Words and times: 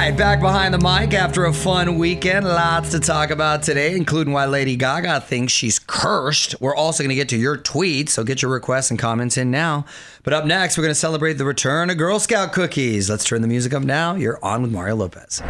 Right, 0.00 0.16
back 0.16 0.40
behind 0.40 0.72
the 0.72 0.78
mic 0.78 1.12
after 1.12 1.44
a 1.44 1.52
fun 1.52 1.98
weekend. 1.98 2.46
Lots 2.46 2.90
to 2.92 3.00
talk 3.00 3.28
about 3.28 3.62
today, 3.62 3.94
including 3.94 4.32
why 4.32 4.46
Lady 4.46 4.74
Gaga 4.74 5.20
thinks 5.20 5.52
she's 5.52 5.78
cursed. 5.78 6.58
We're 6.58 6.74
also 6.74 7.02
going 7.02 7.10
to 7.10 7.14
get 7.14 7.28
to 7.30 7.36
your 7.36 7.58
tweets, 7.58 8.10
so 8.10 8.24
get 8.24 8.40
your 8.40 8.50
requests 8.50 8.90
and 8.90 8.98
comments 8.98 9.36
in 9.36 9.50
now. 9.50 9.84
But 10.22 10.32
up 10.32 10.46
next, 10.46 10.78
we're 10.78 10.84
going 10.84 10.92
to 10.92 10.98
celebrate 10.98 11.34
the 11.34 11.44
return 11.44 11.90
of 11.90 11.98
Girl 11.98 12.18
Scout 12.18 12.52
cookies. 12.52 13.10
Let's 13.10 13.24
turn 13.24 13.42
the 13.42 13.48
music 13.48 13.74
up 13.74 13.82
now. 13.82 14.14
You're 14.14 14.42
on 14.42 14.62
with 14.62 14.72
Mario 14.72 14.96
Lopez. 14.96 15.42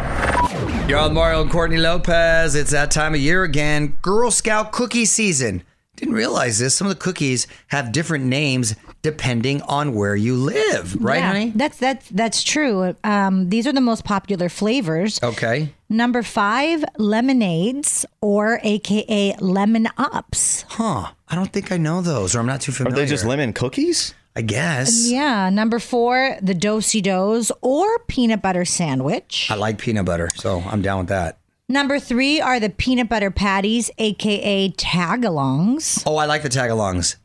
You're 0.85 0.99
on 0.99 1.13
Mario 1.13 1.43
and 1.43 1.51
Courtney 1.51 1.77
Lopez. 1.77 2.53
It's 2.53 2.71
that 2.71 2.91
time 2.91 3.13
of 3.13 3.21
year 3.21 3.43
again. 3.43 3.97
Girl 4.01 4.31
Scout 4.31 4.73
cookie 4.73 5.05
season. 5.05 5.63
Didn't 5.95 6.15
realize 6.15 6.59
this. 6.59 6.75
Some 6.75 6.87
of 6.87 6.93
the 6.93 7.01
cookies 7.01 7.47
have 7.67 7.93
different 7.93 8.25
names 8.25 8.75
depending 9.01 9.61
on 9.63 9.93
where 9.95 10.15
you 10.15 10.35
live, 10.35 10.95
right, 11.01 11.17
Yeah, 11.17 11.27
honey? 11.27 11.51
That's 11.55 11.77
that's 11.77 12.09
that's 12.09 12.43
true. 12.43 12.95
Um, 13.03 13.49
these 13.49 13.65
are 13.67 13.73
the 13.73 13.81
most 13.81 14.03
popular 14.03 14.49
flavors. 14.49 15.19
Okay. 15.23 15.73
Number 15.89 16.23
five, 16.23 16.83
lemonades, 16.97 18.05
or 18.21 18.59
AKA 18.63 19.35
lemon 19.39 19.87
ups. 19.97 20.65
Huh. 20.69 21.11
I 21.27 21.35
don't 21.35 21.51
think 21.51 21.71
I 21.71 21.77
know 21.77 22.01
those, 22.01 22.35
or 22.35 22.39
I'm 22.39 22.45
not 22.45 22.61
too 22.61 22.71
familiar. 22.71 22.95
Are 22.95 23.05
they 23.05 23.09
just 23.09 23.25
lemon 23.25 23.53
cookies? 23.53 24.13
I 24.35 24.41
guess. 24.41 25.09
Yeah. 25.09 25.49
Number 25.49 25.77
four, 25.79 26.37
the 26.41 26.53
do-si 26.53 27.01
dos 27.01 27.51
or 27.61 27.99
peanut 28.07 28.41
butter 28.41 28.63
sandwich. 28.63 29.47
I 29.51 29.55
like 29.55 29.77
peanut 29.77 30.05
butter, 30.05 30.29
so 30.35 30.61
I'm 30.65 30.81
down 30.81 30.99
with 30.99 31.09
that. 31.09 31.37
Number 31.67 31.99
three 31.99 32.39
are 32.39 32.59
the 32.59 32.69
peanut 32.69 33.09
butter 33.09 33.31
patties, 33.31 33.91
AKA 33.97 34.71
tagalongs. 34.71 36.03
Oh, 36.05 36.15
I 36.17 36.25
like 36.25 36.43
the 36.43 36.49
tagalongs. 36.49 37.15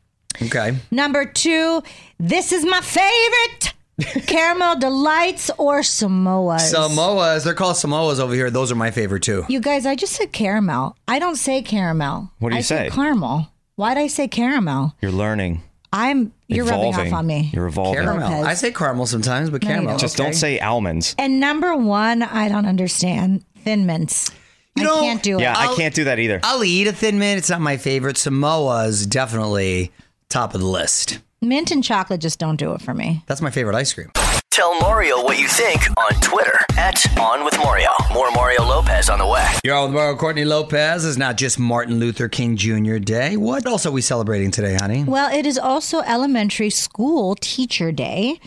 Okay. 0.43 0.77
Number 0.91 1.25
two, 1.25 1.83
this 2.19 2.53
is 2.53 2.65
my 2.65 2.81
favorite. 2.81 3.73
Caramel 4.27 4.79
delights 4.79 5.51
or 5.59 5.81
Samoas. 5.81 6.73
Samoas. 6.75 7.45
They're 7.45 7.55
called 7.55 7.77
Samoas 7.77 8.21
over 8.21 8.35
here. 8.35 8.51
Those 8.51 8.71
are 8.71 8.75
my 8.75 8.91
favorite 8.91 9.23
too. 9.23 9.45
You 9.49 9.61
guys, 9.61 9.87
I 9.87 9.95
just 9.95 10.13
said 10.13 10.33
caramel. 10.33 10.97
I 11.09 11.19
don't 11.19 11.37
say 11.37 11.63
caramel. 11.63 12.31
What 12.39 12.51
do 12.51 12.57
you 12.57 12.59
I 12.59 12.63
say? 12.63 12.91
caramel. 12.91 13.49
Why'd 13.77 13.97
I 13.97 14.07
say 14.09 14.29
caramel? 14.29 14.95
You're 15.01 15.13
learning. 15.13 15.63
I'm. 15.93 16.33
You're 16.49 16.67
rubbing 16.67 16.89
evolving. 16.91 17.13
off 17.13 17.19
on 17.21 17.27
me. 17.27 17.51
You're 17.55 17.67
evolving. 17.67 18.03
Caramel. 18.03 18.31
Lopez. 18.31 18.47
I 18.47 18.55
say 18.55 18.71
caramel 18.73 19.07
sometimes, 19.07 19.49
but 19.51 19.63
caramel. 19.63 19.93
don't. 19.93 19.99
Just 20.01 20.17
okay. 20.21 20.25
don't 20.25 20.35
say 20.35 20.59
almonds. 20.61 21.15
And 21.19 21.41
number 21.41 21.75
one, 21.75 22.23
I 22.23 22.49
don't 22.49 22.67
understand 22.67 23.45
thin 23.65 23.87
mints. 23.87 24.31
You 24.77 24.83
I 24.83 24.87
know- 24.87 25.01
can't 25.01 25.23
do 25.23 25.39
it. 25.39 25.43
Yeah, 25.43 25.55
I 25.57 25.67
I'll- 25.69 25.77
can't 25.77 25.95
do 25.95 26.05
that 26.05 26.19
either. 26.19 26.41
I'll 26.43 26.63
eat 26.65 26.87
a 26.87 26.93
thin 26.93 27.19
mint. 27.19 27.39
It's 27.39 27.49
not 27.49 27.63
my 27.63 27.79
favorite. 27.79 28.17
Samoa's 28.19 29.07
definitely 29.07 29.91
top 30.28 30.54
of 30.54 30.60
the 30.60 30.66
list. 30.66 31.19
Mint 31.42 31.70
and 31.70 31.84
chocolate 31.84 32.20
just 32.20 32.38
don't 32.38 32.56
do 32.56 32.72
it 32.72 32.82
for 32.82 32.94
me. 32.94 33.22
That's 33.26 33.42
my 33.42 33.50
favorite 33.50 33.76
ice 33.76 33.92
cream. 33.92 34.10
Tell 34.50 34.78
Mario 34.81 35.22
what 35.22 35.38
you 35.38 35.47
think 35.48 35.82
on 35.98 36.19
Twitter 36.22 36.59
at 36.78 37.04
On 37.19 37.44
With 37.44 37.59
Mario. 37.59 37.91
More 38.14 38.31
Mario 38.31 38.62
Lopez 38.64 39.10
on 39.10 39.19
the 39.19 39.26
way. 39.26 39.47
You're 39.62 39.76
on 39.76 39.84
with 39.84 39.94
Mario 39.94 40.16
Courtney 40.16 40.47
Lopez. 40.47 41.04
It's 41.04 41.19
not 41.19 41.37
just 41.37 41.59
Martin 41.59 42.00
Luther 42.00 42.26
King 42.28 42.56
Jr. 42.56 42.97
Day. 42.97 43.37
What 43.37 43.66
else 43.66 43.84
are 43.84 43.91
we 43.91 44.00
celebrating 44.00 44.50
today, 44.50 44.75
honey? 44.81 45.04
Well, 45.04 45.31
it 45.31 45.44
is 45.44 45.59
also 45.59 46.00
Elementary 46.00 46.70
School 46.70 47.34
Teacher 47.38 47.93
Day. 47.93 48.41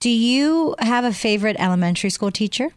Do 0.00 0.10
you 0.10 0.74
have 0.80 1.04
a 1.04 1.12
favorite 1.12 1.54
elementary 1.60 2.10
school 2.10 2.32
teacher? 2.32 2.70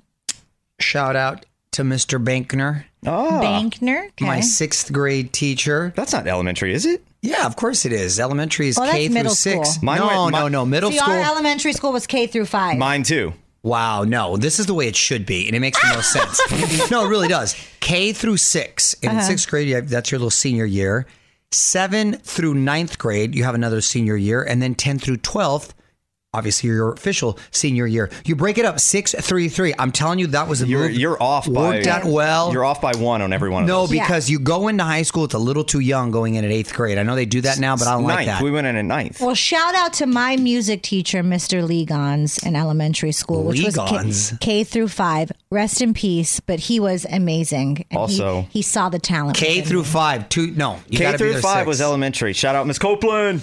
Shout 0.79 1.16
out 1.16 1.47
to 1.72 1.81
Mr. 1.81 2.23
Bankner, 2.23 2.83
Oh, 3.07 3.39
Bankner. 3.43 4.09
Okay. 4.09 4.25
my 4.25 4.41
sixth 4.41 4.93
grade 4.93 5.33
teacher. 5.33 5.91
that's 5.95 6.13
not 6.13 6.27
elementary, 6.27 6.72
is 6.73 6.85
it? 6.85 7.03
Yeah, 7.25 7.46
of 7.46 7.56
course 7.56 7.86
it 7.86 7.91
is. 7.91 8.19
Elementary 8.19 8.68
is 8.69 8.78
Oh, 8.78 8.81
that's 8.81 8.94
K 8.94 9.08
through 9.08 9.13
middle 9.13 9.35
six. 9.35 9.70
school. 9.72 9.85
Mine 9.85 9.99
no, 9.99 10.08
went- 10.08 10.32
no, 10.34 10.44
mi- 10.46 10.49
no. 10.52 10.66
Middle 10.66 10.91
See, 10.91 10.97
school. 10.97 11.14
our 11.14 11.20
elementary 11.22 11.73
school 11.73 11.91
was 11.91 12.05
K 12.08 12.28
through 12.28 12.46
five. 12.46 12.78
Mine 12.78 13.03
too. 13.03 13.34
Wow, 13.64 14.03
no, 14.03 14.38
this 14.38 14.59
is 14.59 14.67
the 14.67 14.76
way 14.76 14.88
it 14.88 14.96
should 14.96 15.26
be, 15.26 15.47
and 15.47 15.55
it 15.55 15.59
makes 15.59 15.82
the 15.82 15.88
most 15.96 16.11
sense. 16.11 16.91
no, 16.91 17.05
it 17.05 17.09
really 17.09 17.28
does. 17.28 17.55
K 17.79 18.14
through 18.14 18.38
six. 18.38 18.94
And 19.02 19.11
Uh-huh. 19.11 19.20
in 19.22 19.26
sixth 19.26 19.49
grade, 19.49 19.67
you 19.67 19.73
have, 19.76 19.90
that's 19.90 20.11
your 20.11 20.20
little 20.20 20.29
senior 20.29 20.66
year. 20.66 21.08
Seven 21.52 22.14
through 22.17 22.53
ninth 22.53 22.97
grade, 22.99 23.34
you 23.34 23.44
have 23.44 23.55
another 23.55 23.82
senior 23.82 24.16
year. 24.17 24.44
And 24.44 24.61
then 24.61 24.76
10 24.76 24.99
through 24.99 25.17
12th 25.17 25.72
obviously 26.35 26.70
your 26.70 26.91
official 26.93 27.37
senior 27.52 27.87
year. 27.87 28.09
You 28.26 28.35
break 28.35 28.58
it 28.58 28.66
up 28.66 28.79
six 28.79 29.14
three 29.14 29.49
three. 29.49 29.73
I'm 29.79 29.91
telling 29.91 30.20
you, 30.20 30.28
that 30.28 30.47
was 30.47 30.61
a 30.61 30.67
You're 30.67 30.90
move. 30.90 30.97
you're 30.97 31.22
off 31.22 31.46
by 31.52 31.70
worked 31.76 31.87
out 31.87 32.03
well. 32.05 32.52
You're 32.52 32.66
off 32.66 32.82
by 32.82 32.93
one 32.96 33.22
on 33.22 33.34
every 33.34 33.49
one 33.49 33.64
of 33.64 33.67
no, 33.67 33.82
those. 33.82 33.91
because 33.91 34.29
you 34.29 34.40
go 34.40 34.67
into 34.67 34.84
high 34.84 35.02
school, 35.03 35.23
it's 35.26 35.34
a 35.34 35.40
little 35.40 35.64
too 35.64 35.79
young 35.79 36.11
going 36.11 36.35
in 36.35 36.43
at 36.46 36.52
eighth 36.52 36.73
grade. 36.73 36.97
I 36.97 37.03
know 37.03 37.16
they 37.16 37.26
do 37.26 37.41
that 37.41 37.59
now, 37.59 37.76
but 37.78 37.87
I 37.87 37.91
don't 37.93 38.03
ninth. 38.03 38.16
like 38.17 38.26
that. 38.28 38.41
We 38.41 38.52
went 38.52 38.67
in 38.67 38.76
at 38.76 38.85
ninth. 38.85 39.22
Well, 39.22 39.35
shout 39.35 39.76
out 39.76 39.93
to 39.93 40.05
my 40.05 40.35
music 40.37 40.82
teacher, 40.82 41.23
Mr. 41.23 41.66
Legons, 41.67 42.37
in 42.46 42.55
elementary 42.55 43.11
school, 43.11 43.43
which 43.43 43.64
was 43.64 43.76
K, 43.78 44.37
K 44.41 44.64
through 44.64 44.90
five. 44.90 45.32
Rest 45.49 45.82
in 45.82 45.93
peace, 45.93 46.40
but 46.40 46.59
he 46.59 46.79
was 46.79 47.05
amazing. 47.09 47.85
And 47.90 47.97
Also- 47.99 48.47
he, 48.52 48.61
saw 48.61 48.90
the 48.90 48.99
talent. 48.99 49.37
K 49.37 49.61
through 49.61 49.79
me. 49.79 49.85
five. 49.85 50.28
two. 50.29 50.52
No, 50.52 50.79
you 50.90 50.97
K 50.97 51.03
gotta 51.05 51.17
be 51.17 51.23
through 51.23 51.34
there 51.34 51.41
five 51.41 51.59
six. 51.59 51.67
was 51.67 51.82
elementary. 51.82 52.34
Shout 52.34 52.55
out 52.55 52.67
Miss 52.67 52.79
Copeland. 52.79 53.41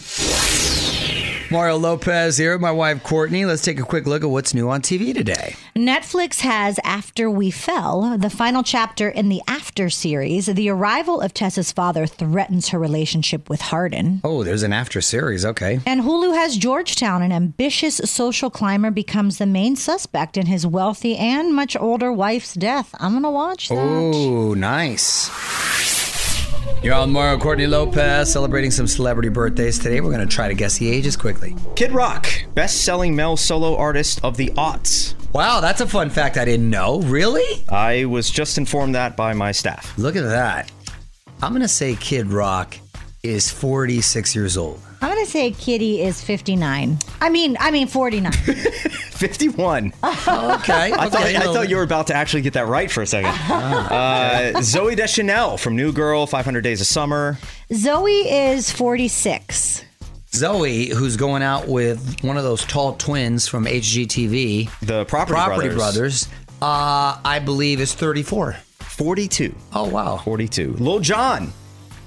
Mario 1.52 1.76
Lopez 1.76 2.38
here, 2.38 2.58
my 2.58 2.70
wife 2.70 3.02
Courtney. 3.02 3.44
Let's 3.44 3.60
take 3.60 3.78
a 3.78 3.82
quick 3.82 4.06
look 4.06 4.24
at 4.24 4.30
what's 4.30 4.54
new 4.54 4.70
on 4.70 4.80
TV 4.80 5.12
today. 5.12 5.54
Netflix 5.76 6.40
has 6.40 6.80
After 6.82 7.30
We 7.30 7.50
Fell, 7.50 8.16
the 8.16 8.30
final 8.30 8.62
chapter 8.62 9.10
in 9.10 9.28
the 9.28 9.42
After 9.46 9.90
series. 9.90 10.46
The 10.46 10.70
arrival 10.70 11.20
of 11.20 11.34
Tessa's 11.34 11.70
father 11.70 12.06
threatens 12.06 12.70
her 12.70 12.78
relationship 12.78 13.50
with 13.50 13.60
Hardin. 13.60 14.22
Oh, 14.24 14.44
there's 14.44 14.62
an 14.62 14.72
after 14.72 15.02
series. 15.02 15.44
Okay. 15.44 15.78
And 15.84 16.00
Hulu 16.00 16.34
has 16.34 16.56
Georgetown. 16.56 17.20
An 17.20 17.32
ambitious 17.32 17.98
social 17.98 18.48
climber 18.48 18.90
becomes 18.90 19.36
the 19.36 19.44
main 19.44 19.76
suspect 19.76 20.38
in 20.38 20.46
his 20.46 20.66
wealthy 20.66 21.18
and 21.18 21.54
much 21.54 21.76
older 21.76 22.10
wife's 22.10 22.54
death. 22.54 22.94
I'm 22.98 23.12
going 23.12 23.24
to 23.24 23.30
watch 23.30 23.68
that. 23.68 23.74
Oh, 23.76 24.54
nice. 24.54 25.28
You're 26.82 26.94
on 26.94 27.12
Mario 27.12 27.38
Courtney 27.38 27.68
Lopez 27.68 28.32
celebrating 28.32 28.72
some 28.72 28.88
celebrity 28.88 29.28
birthdays 29.28 29.78
today. 29.78 30.00
We're 30.00 30.10
going 30.10 30.26
to 30.26 30.34
try 30.34 30.48
to 30.48 30.54
guess 30.54 30.78
the 30.78 30.90
ages 30.90 31.16
quickly. 31.16 31.54
Kid 31.76 31.92
Rock, 31.92 32.26
best-selling 32.54 33.14
male 33.14 33.36
solo 33.36 33.76
artist 33.76 34.18
of 34.24 34.36
the 34.36 34.48
aughts. 34.56 35.14
Wow, 35.32 35.60
that's 35.60 35.80
a 35.80 35.86
fun 35.86 36.10
fact 36.10 36.36
I 36.36 36.44
didn't 36.44 36.68
know. 36.68 37.00
Really? 37.02 37.64
I 37.68 38.06
was 38.06 38.28
just 38.28 38.58
informed 38.58 38.96
that 38.96 39.16
by 39.16 39.32
my 39.32 39.52
staff. 39.52 39.96
Look 39.96 40.16
at 40.16 40.24
that. 40.24 40.72
I'm 41.40 41.52
going 41.52 41.62
to 41.62 41.68
say 41.68 41.94
Kid 41.94 42.26
Rock 42.32 42.76
is 43.22 43.48
46 43.48 44.34
years 44.34 44.56
old. 44.56 44.80
I'm 45.02 45.10
going 45.12 45.24
to 45.24 45.30
say 45.30 45.50
Kitty 45.50 46.00
is 46.00 46.22
59. 46.22 46.96
I 47.20 47.28
mean, 47.28 47.56
I 47.58 47.72
mean 47.72 47.88
49. 47.88 48.32
51. 48.32 49.86
Okay. 49.88 49.92
I 50.04 51.08
thought, 51.08 51.14
I 51.16 51.40
thought 51.40 51.68
you 51.68 51.76
were 51.76 51.82
about 51.82 52.06
to 52.06 52.14
actually 52.14 52.42
get 52.42 52.52
that 52.54 52.68
right 52.68 52.90
for 52.90 53.02
a 53.02 53.06
second. 53.06 53.30
uh, 53.30 54.52
Zooey 54.56 54.96
Deschanel 54.96 55.56
from 55.58 55.74
New 55.76 55.92
Girl, 55.92 56.26
500 56.26 56.60
Days 56.62 56.80
of 56.80 56.86
Summer. 56.86 57.36
Zooey 57.70 58.52
is 58.54 58.70
46. 58.70 59.84
Zooey, 60.30 60.88
who's 60.92 61.16
going 61.16 61.42
out 61.42 61.66
with 61.66 62.22
one 62.22 62.36
of 62.36 62.44
those 62.44 62.64
tall 62.64 62.94
twins 62.94 63.48
from 63.48 63.64
HGTV, 63.66 64.70
The 64.86 65.04
Property, 65.06 65.34
Property 65.34 65.68
Brothers. 65.68 66.26
Brothers, 66.26 66.28
uh, 66.62 67.20
I 67.24 67.40
believe 67.44 67.80
is 67.80 67.92
34. 67.92 68.52
42. 68.80 69.54
Oh, 69.72 69.88
wow. 69.88 70.18
42. 70.18 70.74
Lil 70.74 71.00
Jon. 71.00 71.52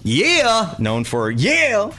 Yeah. 0.04 0.76
known 0.80 1.04
for 1.04 1.30
Yeah. 1.30 1.92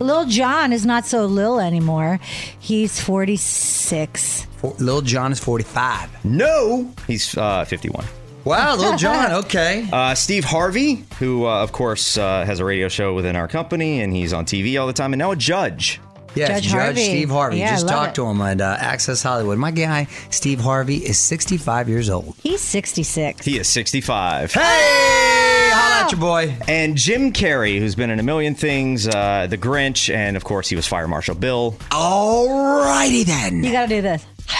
Lil 0.00 0.26
Jon 0.26 0.72
is 0.72 0.84
not 0.84 1.06
so 1.06 1.24
Lil 1.26 1.60
anymore. 1.60 2.18
He's 2.58 3.00
46. 3.00 4.46
For, 4.56 4.74
Lil 4.78 5.00
Jon 5.02 5.32
is 5.32 5.40
45. 5.40 6.24
No. 6.24 6.90
He's 7.06 7.36
uh, 7.36 7.64
51. 7.64 8.04
Wow, 8.44 8.76
Lil 8.76 8.96
Jon. 8.98 9.32
Okay. 9.44 9.88
Uh, 9.92 10.14
Steve 10.14 10.44
Harvey, 10.44 11.04
who, 11.18 11.46
uh, 11.46 11.62
of 11.62 11.72
course, 11.72 12.18
uh, 12.18 12.44
has 12.44 12.60
a 12.60 12.64
radio 12.64 12.88
show 12.88 13.14
within 13.14 13.36
our 13.36 13.48
company 13.48 14.00
and 14.00 14.12
he's 14.12 14.32
on 14.32 14.44
TV 14.44 14.78
all 14.80 14.86
the 14.86 14.92
time, 14.92 15.12
and 15.12 15.18
now 15.18 15.30
a 15.30 15.36
judge. 15.36 16.00
Yes, 16.34 16.48
Judge 16.48 16.62
Judge, 16.64 16.72
Harvey. 16.72 17.04
Steve 17.04 17.30
Harvey. 17.30 17.58
Yeah, 17.58 17.70
Just 17.70 17.86
love 17.86 17.94
talked 17.94 18.10
it. 18.10 18.14
to 18.16 18.26
him 18.26 18.40
on 18.40 18.60
uh, 18.60 18.76
Access 18.80 19.22
Hollywood. 19.22 19.56
My 19.56 19.70
guy, 19.70 20.08
Steve 20.30 20.58
Harvey, 20.58 20.96
is 20.96 21.16
65 21.16 21.88
years 21.88 22.10
old. 22.10 22.34
He's 22.42 22.60
66. 22.60 23.44
He 23.46 23.56
is 23.60 23.68
65. 23.68 24.52
Hey, 24.52 25.53
holla 25.74 26.04
at 26.04 26.12
your 26.12 26.20
boy. 26.20 26.56
And 26.68 26.96
Jim 26.96 27.32
Carrey, 27.32 27.78
who's 27.78 27.94
been 27.94 28.10
in 28.10 28.20
a 28.20 28.22
million 28.22 28.54
things, 28.54 29.06
uh, 29.06 29.46
The 29.48 29.58
Grinch, 29.58 30.12
and 30.14 30.36
of 30.36 30.44
course, 30.44 30.68
he 30.68 30.76
was 30.76 30.86
Fire 30.86 31.08
Marshal 31.08 31.34
Bill. 31.34 31.72
Alrighty 31.90 33.24
then. 33.24 33.64
You 33.64 33.72
got 33.72 33.88
to 33.88 33.90
do 33.96 34.02
this. 34.02 34.24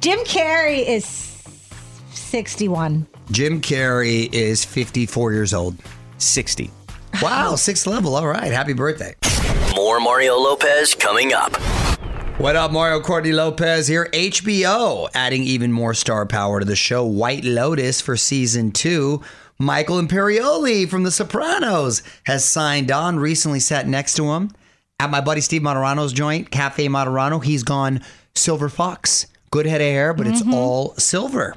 Jim 0.00 0.18
Carrey 0.20 0.84
is 0.86 1.04
61. 2.12 3.06
Jim 3.30 3.60
Carrey 3.60 4.32
is 4.32 4.64
54 4.64 5.32
years 5.32 5.54
old. 5.54 5.76
60. 6.18 6.70
Wow, 7.22 7.54
sixth 7.54 7.86
level. 7.86 8.16
All 8.16 8.26
right. 8.26 8.52
Happy 8.52 8.72
birthday. 8.72 9.14
More 9.74 10.00
Mario 10.00 10.36
Lopez 10.36 10.94
coming 10.94 11.32
up. 11.32 11.52
What 12.38 12.56
up, 12.56 12.72
Mario 12.72 13.00
Courtney 13.00 13.30
Lopez 13.30 13.86
here. 13.86 14.08
HBO 14.12 15.08
adding 15.14 15.44
even 15.44 15.70
more 15.70 15.94
star 15.94 16.26
power 16.26 16.58
to 16.58 16.66
the 16.66 16.74
show 16.74 17.04
White 17.04 17.44
Lotus 17.44 18.00
for 18.00 18.16
season 18.16 18.72
two. 18.72 19.22
Michael 19.56 20.02
Imperioli 20.02 20.88
from 20.88 21.04
The 21.04 21.12
Sopranos 21.12 22.02
has 22.24 22.44
signed 22.44 22.90
on, 22.90 23.20
recently 23.20 23.60
sat 23.60 23.86
next 23.86 24.14
to 24.14 24.32
him 24.32 24.50
at 24.98 25.10
my 25.10 25.20
buddy 25.20 25.40
Steve 25.40 25.62
Martorano's 25.62 26.12
joint, 26.12 26.50
Cafe 26.50 26.88
Martorano. 26.88 27.42
He's 27.42 27.62
gone 27.62 28.00
Silver 28.34 28.68
Fox. 28.68 29.28
Good 29.52 29.66
head 29.66 29.80
of 29.80 29.86
hair, 29.86 30.12
but 30.12 30.26
it's 30.26 30.42
mm-hmm. 30.42 30.54
all 30.54 30.96
silver. 30.96 31.54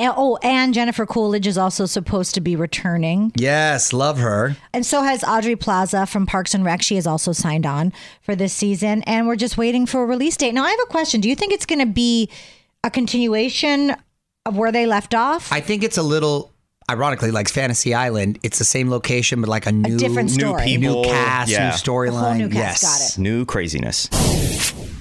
And, 0.00 0.14
oh, 0.16 0.38
and 0.42 0.72
Jennifer 0.72 1.04
Coolidge 1.04 1.46
is 1.46 1.58
also 1.58 1.84
supposed 1.84 2.34
to 2.34 2.40
be 2.40 2.56
returning. 2.56 3.32
Yes, 3.36 3.92
love 3.92 4.18
her. 4.18 4.56
And 4.72 4.86
so 4.86 5.02
has 5.02 5.22
Aubrey 5.22 5.56
Plaza 5.56 6.06
from 6.06 6.24
Parks 6.24 6.54
and 6.54 6.64
Rec. 6.64 6.80
She 6.80 6.94
has 6.94 7.06
also 7.06 7.32
signed 7.32 7.66
on 7.66 7.92
for 8.22 8.34
this 8.34 8.54
season. 8.54 9.02
And 9.02 9.26
we're 9.26 9.36
just 9.36 9.58
waiting 9.58 9.84
for 9.84 10.02
a 10.02 10.06
release 10.06 10.38
date. 10.38 10.54
Now, 10.54 10.64
I 10.64 10.70
have 10.70 10.80
a 10.82 10.90
question. 10.90 11.20
Do 11.20 11.28
you 11.28 11.36
think 11.36 11.52
it's 11.52 11.66
going 11.66 11.80
to 11.80 11.86
be 11.86 12.30
a 12.82 12.90
continuation 12.90 13.94
of 14.46 14.56
where 14.56 14.72
they 14.72 14.86
left 14.86 15.14
off? 15.14 15.52
I 15.52 15.60
think 15.60 15.82
it's 15.82 15.98
a 15.98 16.02
little 16.02 16.49
ironically 16.90 17.30
like 17.30 17.48
Fantasy 17.48 17.94
Island. 17.94 18.38
It's 18.42 18.58
the 18.58 18.64
same 18.64 18.90
location, 18.90 19.40
but 19.40 19.48
like 19.48 19.66
a 19.66 19.72
new 19.72 19.96
different 19.98 20.36
New 20.36 20.56
people. 20.58 21.02
new 21.02 21.04
cast, 21.04 21.50
yeah. 21.50 21.68
new 21.68 21.74
storyline. 21.74 22.20
whole 22.20 22.34
new 22.34 22.48
cast. 22.48 22.82
yes. 22.82 23.16
Got 23.16 23.18
it. 23.18 23.22
New 23.22 23.44
craziness. 23.46 24.08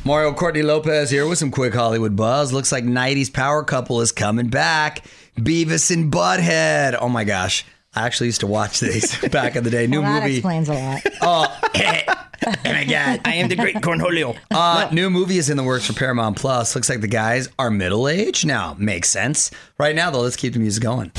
Mario 0.06 0.34
Courtney 0.34 0.62
Lopez 0.62 1.10
here 1.10 1.28
with 1.28 1.38
some 1.40 1.52
quick 1.52 1.74
Hollywood 1.74 2.16
buzz. 2.16 2.54
Looks 2.54 2.72
like 2.72 2.84
90s 2.84 3.32
power 3.34 3.64
couple 3.64 4.02
is 4.02 4.12
coming 4.12 4.48
back. 4.48 5.04
Beavis 5.38 5.92
and 5.92 6.12
Butthead. 6.12 6.98
Oh 7.00 7.10
my 7.10 7.24
gosh. 7.24 7.66
I 7.96 8.06
actually 8.06 8.28
used 8.28 8.42
to 8.42 8.48
watch 8.48 8.80
these 8.80 9.20
back 9.32 9.56
in 9.56 9.64
the 9.64 9.70
day. 9.72 9.88
New 9.88 10.02
well, 10.02 10.14
that 10.14 10.24
movie. 10.24 10.36
explains 10.38 10.70
a 10.70 10.74
lot. 10.74 11.02
Oh, 11.22 11.60
my 12.66 12.86
God. 12.86 13.22
I 13.26 13.36
am 13.36 13.50
the 13.50 13.56
great 13.56 13.76
Cornholio. 13.78 14.38
Uh, 14.50 14.88
new 14.94 15.10
movie 15.10 15.38
is 15.38 15.50
in 15.50 15.58
the 15.58 15.64
works 15.64 15.86
for 15.88 15.94
Paramount 15.94 16.38
Plus. 16.38 16.74
Looks 16.76 16.90
like 16.90 17.02
the 17.02 17.08
guys 17.08 17.50
are 17.60 17.70
middle 17.70 18.08
aged 18.08 18.46
now. 18.48 18.76
Makes 18.80 19.10
sense. 19.10 19.52
Right 19.78 19.96
now, 19.96 20.10
though, 20.12 20.22
let's 20.22 20.38
keep 20.38 20.54
the 20.54 20.60
music 20.60 20.82
going. 20.84 21.12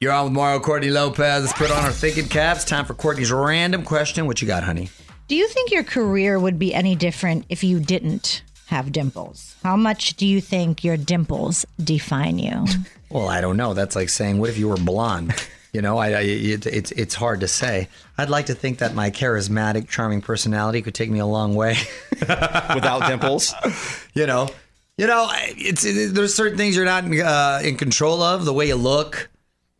You're 0.00 0.12
on 0.12 0.26
with 0.26 0.32
Mario 0.32 0.60
Courtney 0.60 0.90
Lopez. 0.90 1.42
Let's 1.42 1.52
put 1.58 1.72
on 1.72 1.84
our 1.84 1.90
thinking 1.90 2.28
caps. 2.28 2.64
Time 2.64 2.84
for 2.84 2.94
Courtney's 2.94 3.32
random 3.32 3.82
question. 3.82 4.26
What 4.26 4.40
you 4.40 4.46
got, 4.46 4.62
honey? 4.62 4.90
Do 5.26 5.34
you 5.34 5.48
think 5.48 5.72
your 5.72 5.82
career 5.82 6.38
would 6.38 6.56
be 6.56 6.72
any 6.72 6.94
different 6.94 7.46
if 7.48 7.64
you 7.64 7.80
didn't 7.80 8.44
have 8.66 8.92
dimples? 8.92 9.56
How 9.64 9.76
much 9.76 10.14
do 10.14 10.24
you 10.24 10.40
think 10.40 10.84
your 10.84 10.96
dimples 10.96 11.66
define 11.82 12.38
you? 12.38 12.64
Well, 13.10 13.30
I 13.30 13.40
don't 13.40 13.56
know. 13.56 13.72
That's 13.72 13.96
like 13.96 14.10
saying, 14.10 14.38
what 14.38 14.50
if 14.50 14.58
you 14.58 14.68
were 14.68 14.76
blonde? 14.76 15.32
You 15.72 15.80
know, 15.80 15.96
I, 15.96 16.08
I 16.08 16.20
it, 16.20 16.66
it's 16.66 16.90
it's 16.90 17.14
hard 17.14 17.40
to 17.40 17.48
say. 17.48 17.88
I'd 18.18 18.28
like 18.28 18.46
to 18.46 18.54
think 18.54 18.80
that 18.80 18.94
my 18.94 19.10
charismatic, 19.10 19.88
charming 19.88 20.20
personality 20.20 20.82
could 20.82 20.94
take 20.94 21.08
me 21.08 21.18
a 21.18 21.24
long 21.24 21.54
way. 21.54 21.76
Without 22.20 23.06
dimples. 23.08 23.54
you 24.14 24.26
know, 24.26 24.50
you 24.98 25.06
know, 25.06 25.26
it's 25.32 25.86
it, 25.86 26.14
there's 26.14 26.34
certain 26.34 26.58
things 26.58 26.76
you're 26.76 26.84
not 26.84 27.04
uh, 27.04 27.60
in 27.64 27.78
control 27.78 28.20
of. 28.20 28.44
The 28.44 28.52
way 28.52 28.68
you 28.68 28.76
look, 28.76 29.30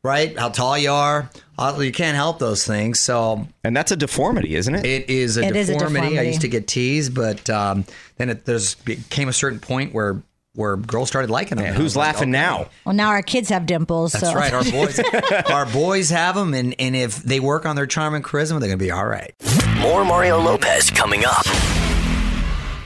right? 0.03 0.39
How 0.39 0.49
tall 0.49 0.79
you 0.79 0.93
are. 0.93 1.31
You 1.79 1.93
can't 1.93 2.17
help 2.17 2.39
those 2.39 2.65
things. 2.65 3.01
So 3.01 3.47
And 3.65 3.77
that's 3.77 3.91
a 3.91 3.97
deformity, 3.97 4.55
isn't 4.55 4.75
it? 4.75 4.87
it 4.87 5.11
is 5.11 5.37
a, 5.37 5.43
It 5.43 5.57
is 5.57 5.69
a 5.69 5.79
deformity. 5.79 6.19
I 6.19 6.23
used 6.23 6.43
to 6.43 6.49
get 6.49 6.69
teased, 6.69 7.15
but 7.15 7.49
um, 7.51 7.85
then 8.17 8.31
it 8.31 8.45
there's 8.45 8.75
became 8.77 9.29
a 9.29 9.33
certain 9.33 9.61
point 9.61 9.93
where 9.93 10.23
where 10.55 10.77
girls 10.77 11.09
started 11.09 11.31
liking 11.31 11.59
them. 11.59 11.67
Yeah, 11.67 11.73
who's 11.73 11.85
was 11.85 11.97
like, 11.97 12.15
laughing 12.15 12.35
okay. 12.35 12.43
now? 12.43 12.69
well, 12.85 12.95
now 12.95 13.09
our 13.09 13.23
kids 13.23 13.49
have 13.51 13.65
dimples. 13.65 14.13
That's 14.13 14.27
so. 14.27 14.35
right. 14.35 14.53
Our 14.53 14.65
boys, 14.65 14.99
our 15.51 15.67
boys 15.67 16.11
have 16.11 16.35
them, 16.35 16.53
and, 16.53 16.75
and 16.81 16.97
if 16.97 17.23
they 17.23 17.39
work 17.39 17.65
on 17.65 17.77
their 17.77 17.87
charm 17.87 18.15
and 18.15 18.25
charisma, 18.25 18.59
they're 18.59 18.69
gonna 18.69 18.77
be 18.77 18.91
all 18.91 19.07
right. 19.07 19.35
More 19.79 20.05
Mario 20.05 20.41
Lopez 20.41 20.91
coming 20.91 21.25
up. 21.25 21.47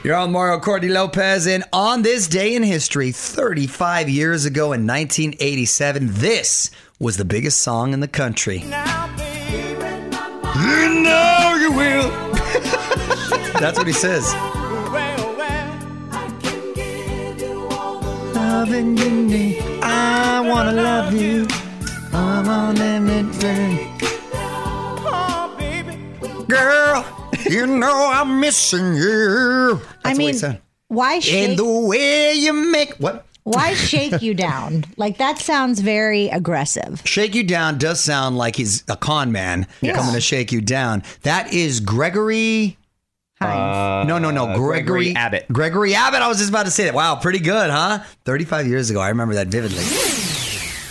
You're 0.03 0.15
on 0.15 0.33
Mario 0.33 0.59
Courtney 0.59 0.89
Lopez, 0.89 1.47
and 1.47 1.63
on 1.71 2.01
this 2.01 2.27
day 2.27 2.55
in 2.55 2.61
history, 2.61 3.11
35 3.11 4.09
years 4.09 4.43
ago 4.43 4.73
in 4.73 4.85
1987, 4.85 6.07
this 6.11 6.71
was 7.03 7.17
the 7.17 7.25
biggest 7.25 7.61
song 7.61 7.91
in 7.91 7.99
the 7.99 8.07
country. 8.07 8.59
You 8.59 8.69
know 11.03 11.57
you 11.59 11.71
will. 11.73 12.09
That's 13.59 13.77
what 13.77 13.87
he 13.87 13.91
says. 13.93 14.33
Loving 18.33 18.97
you, 18.97 19.59
I 19.83 20.41
wanna 20.47 20.71
love 20.71 21.13
you. 21.13 21.45
I'm 22.13 22.47
on 22.47 22.77
everything. 22.79 23.89
Girl, 26.47 27.05
you 27.49 27.67
know 27.67 28.09
I'm 28.13 28.39
missing 28.39 28.95
you. 28.95 29.75
That's 29.75 30.05
I 30.05 30.09
what 30.09 30.17
mean, 30.17 30.27
he 30.29 30.33
said. 30.33 30.61
why 30.87 31.19
shake? 31.19 31.49
And 31.49 31.59
the 31.59 31.65
way 31.65 32.33
you 32.35 32.53
make 32.53 32.93
what? 32.95 33.25
Why 33.43 33.73
shake 33.75 34.21
you 34.21 34.33
down? 34.33 34.85
Like 34.97 35.17
that 35.17 35.39
sounds 35.39 35.79
very 35.79 36.29
aggressive. 36.29 37.01
Shake 37.05 37.35
you 37.35 37.43
down 37.43 37.77
does 37.77 37.99
sound 37.99 38.37
like 38.37 38.55
he's 38.55 38.83
a 38.87 38.95
con 38.95 39.31
man 39.31 39.67
coming 39.81 40.13
to 40.13 40.21
shake 40.21 40.51
you 40.51 40.61
down. 40.61 41.03
That 41.23 41.53
is 41.53 41.79
Gregory. 41.79 42.77
Hines. 43.41 44.07
No, 44.07 44.19
no, 44.19 44.31
no. 44.31 44.47
Uh, 44.47 44.55
Gregory, 44.55 44.83
Gregory 44.83 45.15
Abbott. 45.15 45.45
Gregory 45.51 45.95
Abbott. 45.95 46.21
I 46.21 46.27
was 46.27 46.37
just 46.37 46.49
about 46.49 46.65
to 46.65 46.71
say 46.71 46.85
that. 46.85 46.93
Wow, 46.93 47.15
pretty 47.15 47.39
good, 47.39 47.69
huh? 47.69 48.03
35 48.25 48.67
years 48.67 48.89
ago. 48.89 49.01
I 49.01 49.09
remember 49.09 49.33
that 49.35 49.47
vividly. 49.47 49.83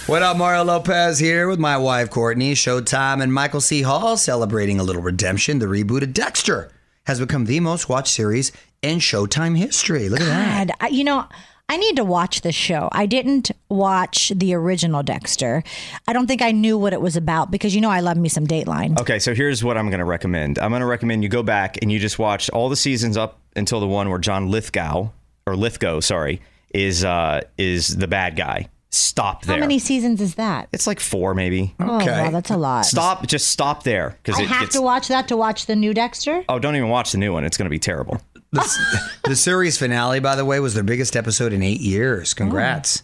What 0.07 0.23
up, 0.23 0.37
Mario 0.37 0.65
Lopez 0.65 1.21
here 1.21 1.49
with 1.49 1.61
my 1.61 1.77
wife, 1.79 2.11
Courtney. 2.11 2.55
Showtime 2.55 3.23
and 3.23 3.33
Michael 3.33 3.61
C. 3.61 3.83
Hall 3.83 4.17
celebrating 4.17 4.81
a 4.81 4.83
little 4.83 5.01
redemption. 5.01 5.61
The 5.61 5.67
reboot 5.67 6.03
of 6.03 6.13
Dexter 6.13 6.71
has 7.05 7.21
become 7.21 7.45
the 7.45 7.61
most 7.61 7.89
watched 7.89 8.13
series 8.13 8.53
in 8.83 8.99
Showtime 8.99 9.57
history. 9.57 10.09
Look 10.09 10.21
at 10.21 10.27
that. 10.27 10.77
I, 10.81 10.89
you 10.89 11.05
know, 11.05 11.27
I 11.73 11.79
need 11.79 11.97
to 11.97 12.05
watch 12.05 12.43
this 12.43 12.55
show. 12.55 12.91
I 12.93 13.07
didn't 13.07 13.51
watch 13.71 14.31
the 14.37 14.53
original 14.53 15.03
Dexter. 15.03 15.63
I 16.07 16.13
don't 16.13 16.27
think 16.27 16.43
I 16.43 16.53
knew 16.53 16.77
what 16.77 16.93
it 16.93 17.01
was 17.01 17.17
about 17.17 17.51
because 17.51 17.75
you 17.75 17.81
know 17.81 17.89
I 17.89 18.01
love 18.01 18.19
me 18.19 18.29
some 18.29 18.47
Dateline. 18.47 19.01
Okay, 19.01 19.19
so 19.19 19.35
here's 19.35 19.65
what 19.65 19.79
I'm 19.79 19.89
going 19.89 20.01
to 20.01 20.05
recommend. 20.05 20.59
I'm 20.59 20.69
going 20.71 20.81
to 20.81 20.87
recommend 20.87 21.23
you 21.23 21.31
go 21.31 21.43
back 21.43 21.79
and 21.81 21.91
you 21.91 21.99
just 21.99 22.19
watch 22.19 22.51
all 22.51 22.69
the 22.69 22.77
seasons 22.77 23.17
up 23.17 23.41
until 23.57 23.81
the 23.81 23.87
one 23.87 24.11
where 24.11 24.19
John 24.19 24.51
Lithgow 24.51 25.09
or 25.47 25.57
Lithgow, 25.57 26.01
sorry, 26.01 26.43
is 26.75 27.07
uh 27.07 27.41
is 27.57 27.97
the 27.97 28.07
bad 28.07 28.37
guy. 28.37 28.69
Stop 28.91 29.47
there. 29.47 29.57
How 29.57 29.61
many 29.61 29.79
seasons 29.79 30.21
is 30.21 30.35
that? 30.35 30.69
It's 30.73 30.87
like 30.87 31.01
four, 31.01 31.33
maybe. 31.35 31.75
Oh, 31.81 32.05
wow, 32.05 32.29
that's 32.29 32.51
a 32.51 32.59
lot. 32.59 32.85
Stop. 32.85 33.27
Just 33.27 33.49
stop 33.49 33.83
there 33.85 34.19
because 34.23 34.39
I 34.39 34.43
it 34.43 34.49
have 34.49 34.61
gets. 34.65 34.75
to 34.75 34.83
watch 34.83 35.09
that 35.09 35.29
to 35.29 35.39
watch 35.39 35.65
the 35.65 35.75
new 35.75 35.95
Dexter. 35.95 36.45
oh, 36.51 36.59
don't 36.59 36.77
even 36.77 36.91
watch 36.91 37.13
the 37.13 37.19
new 37.19 37.33
one. 37.33 37.45
It's 37.45 37.57
going 37.57 37.65
to 37.65 37.71
be 37.71 37.79
terrible. 37.79 38.21
The, 38.53 39.11
the 39.25 39.37
series 39.37 39.79
finale, 39.79 40.21
by 40.21 40.37
the 40.37 40.45
way, 40.45 40.61
was 40.61 40.75
their 40.75 40.83
biggest 40.83 41.17
episode 41.17 41.55
in 41.55 41.63
eight 41.63 41.81
years. 41.81 42.35
Oh. 42.35 42.37
Congrats. 42.37 43.03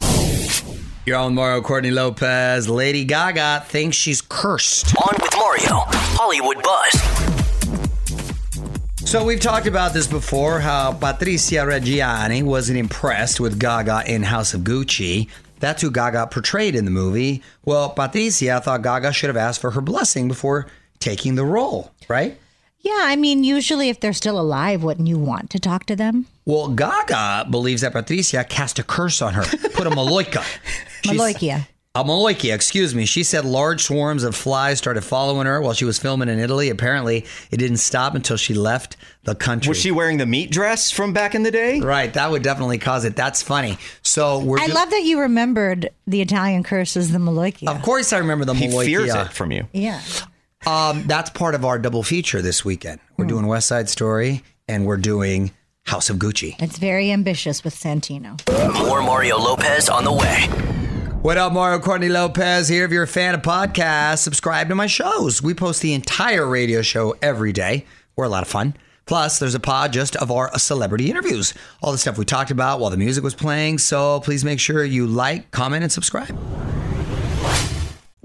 You're 1.07 1.17
on 1.17 1.35
Mario 1.35 1.63
Courtney 1.63 1.91
Lopez. 1.91 2.69
Lady 2.69 3.07
Gaga 3.07 3.65
thinks 3.67 3.97
she's 3.97 4.21
cursed. 4.21 4.95
On 4.97 5.17
with 5.19 5.35
Mario, 5.37 5.85
Hollywood 5.89 6.63
Buzz. 6.63 7.01
So 9.11 9.25
we've 9.25 9.41
talked 9.41 9.67
about 9.67 9.95
this 9.95 10.07
before 10.07 10.61
how 10.61 10.93
Patricia 10.93 11.65
Reggiani 11.65 12.43
wasn't 12.43 12.79
impressed 12.79 13.41
with 13.41 13.59
Gaga 13.59 14.03
in 14.07 14.25
House 14.25 14.53
of 14.53 14.61
Gucci. 14.61 15.31
That's 15.61 15.81
who 15.81 15.91
Gaga 15.91 16.27
portrayed 16.27 16.75
in 16.75 16.85
the 16.85 16.91
movie. 16.91 17.43
Well, 17.65 17.89
Patricia 17.89 18.61
thought 18.61 18.83
Gaga 18.83 19.15
should 19.15 19.29
have 19.29 19.39
asked 19.39 19.63
for 19.63 19.71
her 19.71 19.81
blessing 19.81 20.29
before 20.29 20.67
taking 20.99 21.37
the 21.37 21.47
role, 21.47 21.91
right? 22.07 22.39
Yeah, 22.89 23.01
I 23.03 23.17
mean, 23.17 23.45
usually 23.45 23.89
if 23.91 24.01
they're 24.01 24.13
still 24.15 24.41
alive, 24.41 24.83
wouldn't 24.83 25.09
you 25.09 25.19
want 25.19 25.51
to 25.51 25.59
talk 25.59 25.85
to 25.87 25.97
them? 25.97 26.27
Well, 26.47 26.69
Gaga 26.69 27.47
believes 27.51 27.83
that 27.83 27.93
Patricia 27.93 28.45
cast 28.45 28.79
a 28.79 28.83
curse 28.83 29.21
on 29.21 29.35
her, 29.35 29.43
put 29.43 29.87
a 29.87 29.91
maloika. 29.91 30.43
She's- 31.05 31.17
Maloikia. 31.21 31.67
A 31.95 32.05
maloikia, 32.05 32.55
excuse 32.55 32.95
me. 32.95 33.07
She 33.07 33.25
said 33.25 33.45
large 33.45 33.83
swarms 33.83 34.23
of 34.23 34.37
flies 34.37 34.79
started 34.79 35.01
following 35.03 35.47
her 35.47 35.61
while 35.61 35.73
she 35.73 35.85
was 35.85 35.99
filming 35.99 36.29
in 36.29 36.39
Italy. 36.39 36.69
Apparently, 36.71 37.25
it 37.51 37.57
didn't 37.57 37.79
stop 37.79 38.15
until 38.15 38.37
she 38.37 38.55
left 38.55 38.97
the 39.25 39.35
country. 39.35 39.71
Was 39.71 39.81
she 39.81 39.91
wearing 39.91 40.19
the 40.19 40.27
meat 40.27 40.51
dress 40.53 40.91
from 40.93 41.13
back 41.13 41.35
in 41.35 41.43
the 41.43 41.51
day? 41.51 41.81
Right, 41.81 42.13
that 42.15 42.31
would 42.31 42.43
definitely 42.45 42.79
cause 42.79 43.05
it. 43.05 43.17
That's 43.17 43.43
funny. 43.43 43.79
So 44.03 44.39
we're. 44.39 44.61
I 44.61 44.69
ju- 44.69 44.75
love 44.75 44.91
that 44.91 45.03
you 45.03 45.19
remembered 45.21 45.91
the 46.07 46.21
Italian 46.21 46.63
curse 46.63 46.97
as 46.97 47.11
the 47.11 47.19
Maloikia. 47.19 47.67
Of 47.69 47.83
course, 47.83 48.13
I 48.13 48.19
remember 48.19 48.45
the 48.45 48.55
He 48.55 48.69
fears 48.71 49.13
it 49.13 49.33
from 49.33 49.51
you. 49.51 49.67
Yeah. 49.73 50.01
Um, 50.67 51.05
that's 51.07 51.31
part 51.31 51.55
of 51.55 51.65
our 51.65 51.79
double 51.79 52.03
feature 52.03 52.43
this 52.43 52.65
weekend. 52.65 53.01
We're 53.17 53.27
doing 53.27 53.47
West 53.47 53.69
Side 53.69 53.89
Story 53.89 54.43
and 54.67 54.87
we're 54.87 54.97
doing 54.97 55.53
House 55.85 56.11
of 56.11 56.17
Gucci. 56.19 56.61
It's 56.61 56.79
very 56.79 57.11
ambitious 57.11 57.65
with 57.65 57.75
Santino. 57.75 58.39
More 58.87 59.01
Mario 59.03 59.39
Lopez 59.39 59.89
on 59.89 60.05
the 60.05 60.13
way. 60.13 60.47
What 61.23 61.37
up, 61.39 61.53
Mario 61.53 61.79
Courtney 61.81 62.09
Lopez 62.09 62.69
here. 62.69 62.85
If 62.85 62.91
you're 62.91 63.03
a 63.05 63.09
fan 63.09 63.35
of 63.35 63.43
podcasts, 63.43 64.19
subscribe 64.19 64.69
to 64.69 64.75
my 64.75 64.87
shows. 64.87 65.43
We 65.43 65.55
post 65.55 65.83
the 65.83 65.95
entire 65.95 66.47
radio 66.47 66.83
show 66.83 67.17
every 67.23 67.53
day. 67.53 67.87
We're 68.17 68.27
a 68.27 68.29
lot 68.29 68.43
of 68.43 68.49
fun. 68.49 68.75
Plus, 69.07 69.39
there's 69.39 69.55
a 69.55 69.61
pod 69.61 69.93
just 69.93 70.17
of 70.17 70.31
our 70.31 70.57
celebrity 70.59 71.11
interviews, 71.11 71.55
all 71.83 71.93
the 71.93 71.99
stuff 71.99 72.19
we 72.19 72.27
talked 72.27 72.51
about 72.51 72.79
while 72.79 72.91
the 72.91 72.97
music 72.99 73.25
was 73.25 73.35
playing. 73.35 73.79
So 73.79 74.21
please 74.21 74.45
make 74.45 74.61
sure 74.61 74.85
you 74.85 75.07
like, 75.07 75.51
comment, 75.51 75.83
and 75.83 75.91
subscribe. 75.91 76.39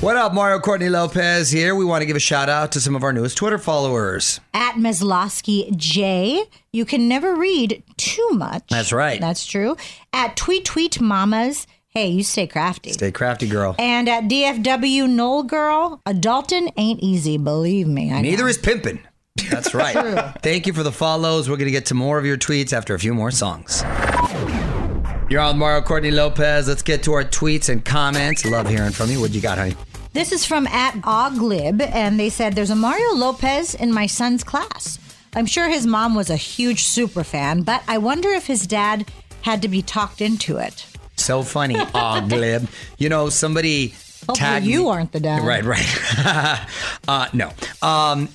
What 0.00 0.16
up, 0.16 0.32
Mario 0.32 0.58
Courtney 0.60 0.88
Lopez 0.88 1.50
here. 1.50 1.74
We 1.74 1.84
want 1.84 2.00
to 2.00 2.06
give 2.06 2.16
a 2.16 2.20
shout 2.20 2.48
out 2.48 2.72
to 2.72 2.80
some 2.80 2.96
of 2.96 3.04
our 3.04 3.12
newest 3.12 3.36
Twitter 3.36 3.58
followers. 3.58 4.40
At 4.54 4.76
Meslowski 4.76 5.76
J, 5.76 6.42
you 6.72 6.86
can 6.86 7.06
never 7.06 7.34
read 7.36 7.82
too 7.98 8.28
much. 8.32 8.62
That's 8.70 8.92
right. 8.94 9.20
That's 9.20 9.44
true. 9.44 9.76
At 10.14 10.36
Tweet 10.36 10.64
Tweet 10.64 11.02
Mamas, 11.02 11.66
hey, 11.90 12.06
you 12.08 12.22
stay 12.22 12.46
crafty. 12.46 12.92
Stay 12.92 13.10
crafty, 13.12 13.46
girl. 13.46 13.74
and 13.78 14.08
at 14.08 14.24
DFW 14.24 15.06
Knoll 15.06 15.42
Girl, 15.42 16.00
adulting 16.06 16.72
ain't 16.78 17.00
easy, 17.00 17.36
believe 17.36 17.86
me. 17.86 18.10
I 18.10 18.22
Neither 18.22 18.44
know. 18.44 18.48
is 18.48 18.56
pimping. 18.56 19.00
That's 19.50 19.74
right. 19.74 20.34
Thank 20.42 20.66
you 20.66 20.72
for 20.72 20.82
the 20.82 20.92
follows. 20.92 21.50
We're 21.50 21.56
going 21.56 21.66
to 21.66 21.72
get 21.72 21.86
to 21.86 21.94
more 21.94 22.18
of 22.18 22.24
your 22.24 22.38
tweets 22.38 22.72
after 22.72 22.94
a 22.94 22.98
few 22.98 23.12
more 23.12 23.30
songs. 23.30 23.82
You're 25.28 25.40
on 25.42 25.58
Mario 25.58 25.82
Courtney 25.82 26.10
Lopez. 26.10 26.66
Let's 26.68 26.82
get 26.82 27.02
to 27.04 27.12
our 27.12 27.22
tweets 27.24 27.68
and 27.68 27.84
comments. 27.84 28.44
Love 28.46 28.66
hearing 28.68 28.90
from 28.92 29.10
you. 29.10 29.20
What 29.20 29.32
you 29.32 29.40
got, 29.42 29.58
honey? 29.58 29.76
This 30.12 30.32
is 30.32 30.44
from 30.44 30.66
at 30.66 30.94
Oglib, 31.02 31.80
and 31.80 32.18
they 32.18 32.30
said 32.30 32.54
there's 32.54 32.70
a 32.70 32.76
Mario 32.76 33.14
Lopez 33.14 33.76
in 33.76 33.92
my 33.92 34.06
son's 34.06 34.42
class. 34.42 34.98
I'm 35.34 35.46
sure 35.46 35.68
his 35.68 35.86
mom 35.86 36.16
was 36.16 36.30
a 36.30 36.36
huge 36.36 36.82
super 36.82 37.22
fan, 37.22 37.62
but 37.62 37.84
I 37.86 37.98
wonder 37.98 38.28
if 38.30 38.46
his 38.46 38.66
dad 38.66 39.08
had 39.42 39.62
to 39.62 39.68
be 39.68 39.82
talked 39.82 40.20
into 40.20 40.56
it. 40.56 40.84
So 41.16 41.44
funny. 41.44 41.74
Oglib. 41.94 42.68
You 42.98 43.08
know, 43.08 43.28
somebody 43.28 43.88
Hopefully 44.26 44.36
tagged 44.36 44.66
you 44.66 44.80
me- 44.80 44.88
aren't 44.90 45.12
the 45.12 45.20
dad. 45.20 45.42
Right, 45.44 45.64
right. 45.64 46.66
uh, 47.08 47.28
no. 47.32 47.52
Um, 47.80 48.28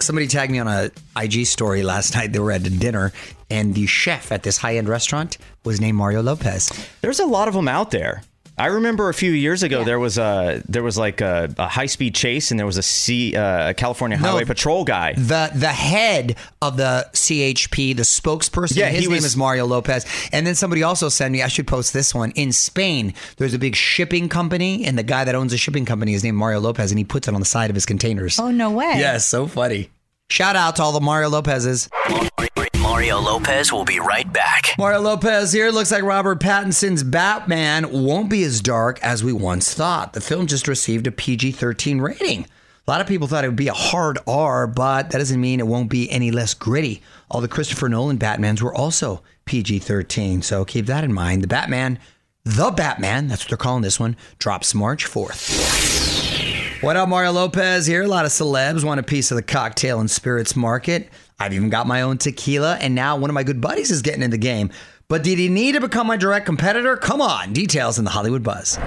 somebody 0.00 0.26
tagged 0.26 0.50
me 0.50 0.58
on 0.58 0.66
a 0.66 0.90
IG 1.16 1.46
story 1.46 1.84
last 1.84 2.16
night. 2.16 2.32
They 2.32 2.40
were 2.40 2.50
at 2.50 2.66
a 2.66 2.70
dinner, 2.70 3.12
and 3.48 3.76
the 3.76 3.86
chef 3.86 4.32
at 4.32 4.42
this 4.42 4.56
high 4.56 4.76
end 4.76 4.88
restaurant 4.88 5.38
was 5.62 5.80
named 5.80 5.98
Mario 5.98 6.20
Lopez. 6.20 6.72
There's 7.00 7.20
a 7.20 7.26
lot 7.26 7.46
of 7.46 7.54
them 7.54 7.68
out 7.68 7.92
there. 7.92 8.22
I 8.58 8.66
remember 8.66 9.08
a 9.08 9.14
few 9.14 9.32
years 9.32 9.62
ago 9.62 9.82
there 9.82 9.98
was 9.98 10.18
a 10.18 10.62
there 10.68 10.82
was 10.82 10.98
like 10.98 11.20
a, 11.20 11.52
a 11.58 11.68
high 11.68 11.86
speed 11.86 12.14
chase 12.14 12.50
and 12.50 12.60
there 12.60 12.66
was 12.66 12.76
a 12.76 12.82
C 12.82 13.34
uh, 13.34 13.70
a 13.70 13.74
California 13.74 14.18
No. 14.18 14.28
Highway 14.28 14.44
Patrol 14.44 14.84
guy. 14.84 15.14
The 15.14 15.50
the 15.54 15.68
head 15.68 16.36
of 16.60 16.76
the 16.76 17.08
CHP, 17.12 17.96
the 17.96 18.02
spokesperson, 18.02 18.76
Yeah, 18.76 18.88
his 18.90 19.00
he 19.00 19.06
name 19.06 19.16
was- 19.16 19.24
is 19.24 19.36
Mario 19.36 19.66
Lopez. 19.66 20.04
And 20.32 20.46
then 20.46 20.54
somebody 20.54 20.82
also 20.82 21.08
sent 21.08 21.32
me, 21.32 21.42
I 21.42 21.48
should 21.48 21.66
post 21.66 21.92
this 21.92 22.14
one. 22.14 22.30
In 22.32 22.52
Spain, 22.52 23.14
there's 23.38 23.54
a 23.54 23.58
big 23.58 23.74
shipping 23.74 24.28
company, 24.28 24.84
and 24.84 24.98
the 24.98 25.02
guy 25.02 25.24
that 25.24 25.34
owns 25.34 25.52
the 25.52 25.58
shipping 25.58 25.84
company 25.86 26.12
is 26.14 26.22
named 26.22 26.36
Mario 26.36 26.60
Lopez, 26.60 26.90
and 26.92 26.98
he 26.98 27.04
puts 27.04 27.28
it 27.28 27.34
on 27.34 27.40
the 27.40 27.46
side 27.46 27.70
of 27.70 27.74
his 27.74 27.86
containers. 27.86 28.38
Oh, 28.38 28.50
no 28.50 28.70
way. 28.70 28.94
Yes, 28.96 29.24
so 29.26 29.46
funny. 29.46 29.90
Shout 30.28 30.56
out 30.56 30.76
to 30.76 30.82
all 30.82 30.92
the 30.92 31.00
Mario 31.00 31.28
Lopez's. 31.30 31.88
Mario 32.92 33.18
Lopez 33.20 33.72
will 33.72 33.86
be 33.86 33.98
right 33.98 34.30
back. 34.30 34.74
Mario 34.76 35.00
Lopez 35.00 35.50
here. 35.50 35.70
Looks 35.70 35.90
like 35.90 36.02
Robert 36.02 36.40
Pattinson's 36.40 37.02
Batman 37.02 37.90
won't 37.90 38.28
be 38.28 38.42
as 38.42 38.60
dark 38.60 39.02
as 39.02 39.24
we 39.24 39.32
once 39.32 39.72
thought. 39.72 40.12
The 40.12 40.20
film 40.20 40.46
just 40.46 40.68
received 40.68 41.06
a 41.06 41.10
PG 41.10 41.52
13 41.52 42.02
rating. 42.02 42.42
A 42.86 42.90
lot 42.90 43.00
of 43.00 43.06
people 43.06 43.26
thought 43.26 43.44
it 43.44 43.48
would 43.48 43.56
be 43.56 43.68
a 43.68 43.72
hard 43.72 44.18
R, 44.26 44.66
but 44.66 45.08
that 45.08 45.18
doesn't 45.18 45.40
mean 45.40 45.58
it 45.58 45.66
won't 45.66 45.88
be 45.88 46.10
any 46.10 46.30
less 46.30 46.52
gritty. 46.52 47.00
All 47.30 47.40
the 47.40 47.48
Christopher 47.48 47.88
Nolan 47.88 48.18
Batmans 48.18 48.60
were 48.60 48.74
also 48.74 49.22
PG 49.46 49.78
13, 49.78 50.42
so 50.42 50.66
keep 50.66 50.84
that 50.84 51.02
in 51.02 51.14
mind. 51.14 51.42
The 51.42 51.48
Batman, 51.48 51.98
the 52.44 52.70
Batman, 52.70 53.26
that's 53.26 53.44
what 53.44 53.48
they're 53.48 53.56
calling 53.56 53.82
this 53.82 53.98
one, 53.98 54.18
drops 54.38 54.74
March 54.74 55.06
4th. 55.06 56.82
What 56.82 56.96
up, 56.96 57.08
Mario 57.08 57.30
Lopez 57.30 57.86
here? 57.86 58.02
A 58.02 58.08
lot 58.08 58.24
of 58.26 58.32
celebs 58.32 58.84
want 58.84 59.00
a 59.00 59.04
piece 59.04 59.30
of 59.30 59.36
the 59.36 59.42
cocktail 59.42 60.00
and 60.00 60.10
spirits 60.10 60.54
market. 60.54 61.08
I've 61.42 61.52
even 61.54 61.70
got 61.70 61.88
my 61.88 62.02
own 62.02 62.18
tequila, 62.18 62.76
and 62.80 62.94
now 62.94 63.16
one 63.16 63.28
of 63.28 63.34
my 63.34 63.42
good 63.42 63.60
buddies 63.60 63.90
is 63.90 64.00
getting 64.00 64.22
in 64.22 64.30
the 64.30 64.38
game. 64.38 64.70
But 65.08 65.24
did 65.24 65.38
he 65.38 65.48
need 65.48 65.72
to 65.72 65.80
become 65.80 66.06
my 66.06 66.16
direct 66.16 66.46
competitor? 66.46 66.96
Come 66.96 67.20
on, 67.20 67.52
details 67.52 67.98
in 67.98 68.04
the 68.04 68.12
Hollywood 68.12 68.44
Buzz. 68.44 68.78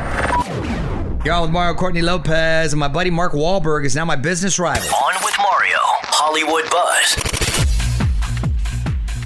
You're 1.25 1.33
on 1.33 1.41
with 1.41 1.51
Mario 1.51 1.73
Courtney 1.73 2.01
Lopez, 2.01 2.71
and 2.71 2.79
my 2.79 2.87
buddy 2.87 3.09
Mark 3.09 3.33
Wahlberg 3.33 3.83
is 3.83 3.93
now 3.93 4.05
my 4.05 4.15
business 4.15 4.57
rival. 4.57 4.87
On 4.87 5.15
with 5.21 5.35
Mario, 5.37 5.79
Hollywood 5.81 6.63
Buzz. 6.71 7.15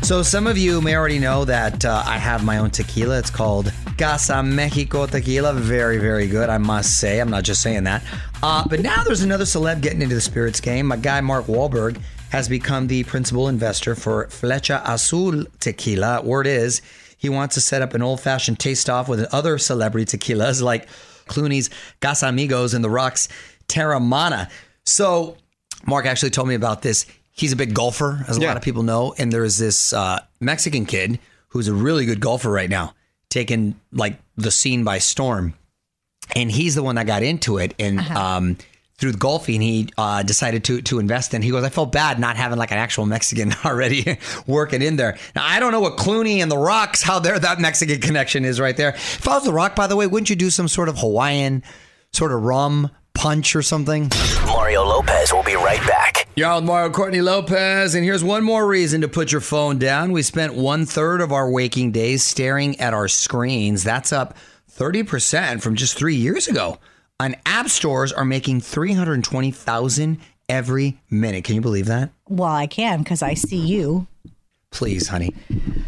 So 0.08 0.24
some 0.24 0.48
of 0.48 0.58
you 0.58 0.82
may 0.82 0.96
already 0.96 1.20
know 1.20 1.46
that 1.46 1.86
uh, 1.86 2.02
I 2.08 2.18
have 2.18 2.44
my 2.44 2.58
own 2.58 2.72
tequila. 2.72 3.20
It's 3.20 3.30
called 3.30 3.72
Casa 4.00 4.42
Mexico 4.42 5.06
Tequila. 5.06 5.54
Very, 5.54 6.00
very 6.00 6.26
good, 6.28 6.50
I 6.50 6.58
must 6.58 7.00
say. 7.00 7.20
I'm 7.20 7.30
not 7.30 7.44
just 7.44 7.62
saying 7.62 7.84
that. 7.84 8.02
Uh, 8.42 8.68
but 8.68 8.80
now 8.80 9.04
there's 9.04 9.22
another 9.22 9.44
celeb 9.44 9.82
getting 9.82 10.02
into 10.02 10.16
the 10.16 10.22
spirits 10.22 10.60
game. 10.60 10.88
My 10.88 10.98
guy 10.98 11.22
Mark 11.22 11.46
Wahlberg 11.46 12.02
has 12.30 12.48
become 12.48 12.88
the 12.88 13.04
principal 13.04 13.48
investor 13.48 13.96
for 13.96 14.28
Flecha 14.28 14.82
Azul 14.88 15.46
Tequila. 15.60 16.22
Word 16.22 16.48
is 16.48 16.82
he 17.18 17.30
wants 17.30 17.56
to 17.56 17.62
set 17.62 17.82
up 17.82 17.94
an 17.94 18.02
old-fashioned 18.02 18.60
taste-off 18.60 19.10
with 19.10 19.22
other 19.34 19.58
celebrity 19.58 20.18
tequilas 20.18 20.62
like 20.62 20.88
Clooney's 21.28 21.70
Casamigos 22.02 22.74
and 22.74 22.84
The 22.84 22.90
Rock's 22.90 23.28
Teremana. 23.68 24.50
So 24.86 25.38
Mark 25.86 26.06
actually 26.06 26.30
told 26.30 26.48
me 26.48 26.56
about 26.56 26.82
this. 26.82 27.06
He's 27.32 27.52
a 27.52 27.56
big 27.56 27.74
golfer, 27.74 28.26
as 28.28 28.38
a 28.38 28.42
Yeah. 28.42 28.48
lot 28.50 28.58
of 28.58 28.64
people 28.64 28.84
know. 28.84 29.14
And 29.18 29.32
there's 29.32 29.58
this 29.58 29.94
uh, 29.94 30.20
Mexican 30.40 30.86
kid 30.86 31.20
who's 31.50 31.68
a 31.68 31.74
really 31.74 32.06
good 32.06 32.20
golfer 32.20 32.50
right 32.52 32.70
now, 32.70 32.94
taking 33.30 33.80
like 33.92 34.20
the 34.38 34.52
scene 34.52 34.84
by 34.84 35.00
storm. 35.00 35.54
And 36.36 36.52
he's 36.52 36.76
the 36.76 36.84
one 36.84 36.96
that 36.96 37.08
got 37.08 37.24
into 37.24 37.58
it. 37.58 37.74
And 37.80 38.00
um, 38.12 38.58
through 39.00 39.14
the 39.14 39.18
golfing, 39.18 39.62
he 39.62 39.90
uh, 39.98 40.24
decided 40.24 40.64
to 40.66 40.82
to 40.84 41.00
invest 41.00 41.34
in. 41.34 41.42
He 41.42 41.52
goes, 41.52 41.64
I 41.64 41.70
felt 41.70 41.92
bad 41.92 42.20
not 42.20 42.36
having 42.36 42.58
like 42.58 42.72
an 42.72 42.78
actual 42.78 43.06
Mexican 43.06 43.54
already 43.66 44.18
working 44.46 44.82
in 44.82 44.98
there. 44.98 45.18
Now 45.36 45.46
I 45.46 45.60
don't 45.60 45.72
know 45.72 45.80
what 45.80 45.98
Clooney 45.98 46.38
and 46.38 46.52
the 46.52 46.58
Rocks, 46.58 47.02
how 47.02 47.20
their 47.20 47.40
that 47.40 47.60
Mexican 47.60 48.02
connection 48.02 48.46
is 48.46 48.60
right 48.60 48.76
there. 48.76 48.90
If 48.90 49.28
I 49.28 49.36
was 49.36 49.46
the 49.46 49.54
Rock, 49.54 49.76
by 49.76 49.88
the 49.88 49.96
way, 49.96 50.06
wouldn't 50.06 50.30
you 50.30 50.36
do 50.36 50.50
some 50.50 50.68
sort 50.68 50.90
of 50.90 50.98
Hawaiian 51.00 51.64
sort 52.12 52.32
of 52.32 52.44
rum 52.44 52.90
punch 53.14 53.56
or 53.56 53.62
something? 53.62 54.10
Mario 54.46 54.84
Lopez 54.84 55.34
will 55.34 55.44
be 55.44 55.56
right 55.56 55.86
back. 55.88 56.28
Y'all 56.36 56.58
with 56.58 56.66
Mario 56.66 56.90
Courtney 56.90 57.22
Lopez, 57.22 57.96
and 57.96 58.04
here's 58.04 58.24
one 58.24 58.44
more 58.44 58.66
reason 58.68 59.02
to 59.02 59.08
put 59.08 59.32
your 59.32 59.42
phone 59.42 59.78
down. 59.78 60.12
We 60.12 60.22
spent 60.22 60.56
one 60.56 60.86
third 60.86 61.22
of 61.22 61.32
our 61.32 61.50
waking 61.50 61.92
days 61.92 62.24
staring 62.24 62.80
at 62.80 62.94
our 62.94 63.08
screens. 63.08 63.84
That's 63.84 64.14
up 64.14 64.38
30% 64.72 65.62
from 65.62 65.76
just 65.76 65.98
three 65.98 66.16
years 66.16 66.48
ago. 66.48 66.80
And 67.22 67.36
app 67.46 67.68
stores 67.68 68.14
are 68.14 68.24
making 68.24 68.62
320,000 68.62 70.20
every 70.48 71.00
minute. 71.10 71.44
Can 71.44 71.56
you 71.56 71.62
believe 71.62 71.88
that? 71.88 72.12
Well, 72.30 72.50
I 72.50 72.66
can 72.66 73.00
because 73.00 73.22
I 73.22 73.34
see 73.34 73.58
you. 73.58 74.08
Please, 74.72 75.10
honey. 75.10 75.34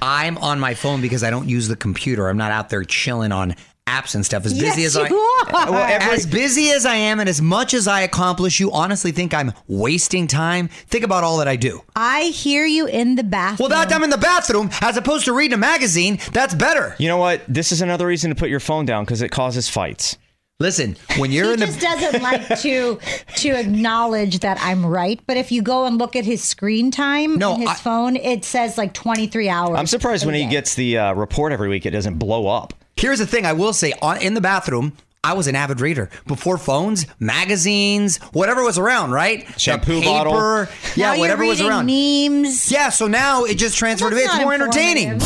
I'm 0.02 0.38
on 0.40 0.60
my 0.60 0.74
phone 0.74 1.02
because 1.02 1.24
I 1.24 1.30
don't 1.30 1.48
use 1.48 1.70
the 1.70 1.76
computer. 1.78 2.28
I'm 2.28 2.38
not 2.38 2.52
out 2.52 2.70
there 2.70 2.84
chilling 2.84 3.32
on 3.32 3.56
apps 3.88 4.14
and 4.14 4.26
stuff. 4.26 4.46
As 4.46 4.54
busy 4.54 4.82
Yes, 4.82 4.96
as 4.96 4.98
I 4.98 5.08
you 5.08 5.16
are. 5.16 5.72
Well, 5.72 5.76
as 5.76 6.26
busy 6.26 6.72
as 6.72 6.86
I 6.86 6.96
am 6.96 7.20
and 7.22 7.30
as 7.30 7.42
much 7.42 7.74
as 7.74 7.88
I 7.88 8.02
accomplish, 8.02 8.60
you 8.60 8.72
honestly 8.72 9.12
think 9.12 9.34
I'm 9.34 9.54
wasting 9.68 10.28
time? 10.28 10.68
Think 10.68 11.06
about 11.06 11.24
all 11.24 11.38
that 11.38 11.48
I 11.48 11.56
do. 11.56 11.82
I 11.96 12.24
hear 12.26 12.66
you 12.66 12.88
in 12.88 13.16
the 13.16 13.24
bathroom. 13.24 13.70
Well, 13.70 13.80
that 13.86 13.94
I'm 13.96 14.04
in 14.04 14.10
the 14.10 14.18
bathroom 14.18 14.70
as 14.82 14.98
opposed 14.98 15.26
to 15.26 15.34
reading 15.34 15.54
a 15.54 15.58
magazine. 15.58 16.20
That's 16.34 16.56
better. 16.56 16.96
You 17.00 17.08
know 17.08 17.18
what? 17.18 17.42
This 17.48 17.72
is 17.72 17.82
another 17.82 18.06
reason 18.06 18.30
to 18.30 18.36
put 18.36 18.50
your 18.50 18.60
phone 18.60 18.86
down 18.86 19.06
because 19.06 19.22
it 19.22 19.30
causes 19.30 19.70
fights. 19.70 20.18
Listen, 20.62 20.96
when 21.18 21.32
you're 21.32 21.48
he 21.48 21.54
in 21.54 21.60
the 21.60 21.66
He 21.68 21.80
just 21.80 21.82
doesn't 21.82 22.22
like 22.22 22.60
to 22.62 23.00
to 23.38 23.50
acknowledge 23.50 24.40
that 24.40 24.58
I'm 24.62 24.86
right. 24.86 25.20
But 25.26 25.38
if 25.38 25.52
you 25.52 25.62
go 25.62 25.86
and 25.86 25.98
look 25.98 26.16
at 26.16 26.24
his 26.24 26.44
screen 26.44 26.92
time 26.92 27.38
No, 27.38 27.54
on 27.54 27.60
his 27.62 27.70
I- 27.70 27.74
phone, 27.76 28.16
it 28.16 28.46
says 28.46 28.78
like 28.78 28.94
23 28.94 29.50
hours. 29.50 29.78
I'm 29.78 29.88
surprised 29.88 30.24
a 30.24 30.28
when 30.28 30.36
he 30.36 30.46
gets 30.46 30.76
the 30.76 30.98
uh, 31.00 31.14
report 31.14 31.52
every 31.52 31.68
week, 31.70 31.86
it 31.86 31.92
doesn't 31.92 32.20
blow 32.20 32.48
up. 32.48 32.74
Here's 32.96 33.20
the 33.20 33.26
thing 33.28 33.46
I 33.46 33.54
will 33.54 33.74
say 33.74 33.94
on, 34.02 34.22
in 34.22 34.36
the 34.36 34.42
bathroom, 34.42 34.94
I 35.24 35.34
was 35.34 35.48
an 35.48 35.56
avid 35.56 35.82
reader. 35.82 36.10
Before 36.28 36.58
phones, 36.58 37.06
magazines, 37.20 38.18
whatever 38.34 38.64
was 38.64 38.78
around, 38.78 39.12
right? 39.12 39.48
The 39.48 39.60
Shampoo 39.60 40.02
bottle. 40.02 40.34
Yeah, 40.96 41.14
now 41.14 41.20
whatever 41.20 41.44
you're 41.44 41.50
was 41.52 41.62
around. 41.62 41.86
memes. 41.88 42.72
Yeah, 42.72 42.90
so 42.90 43.08
now 43.08 43.44
it 43.46 43.56
just 43.56 43.78
transferred 43.78 44.10
to 44.12 44.16
That's 44.16 44.34
It's 44.34 44.42
more 44.44 44.54
entertaining. 44.54 45.20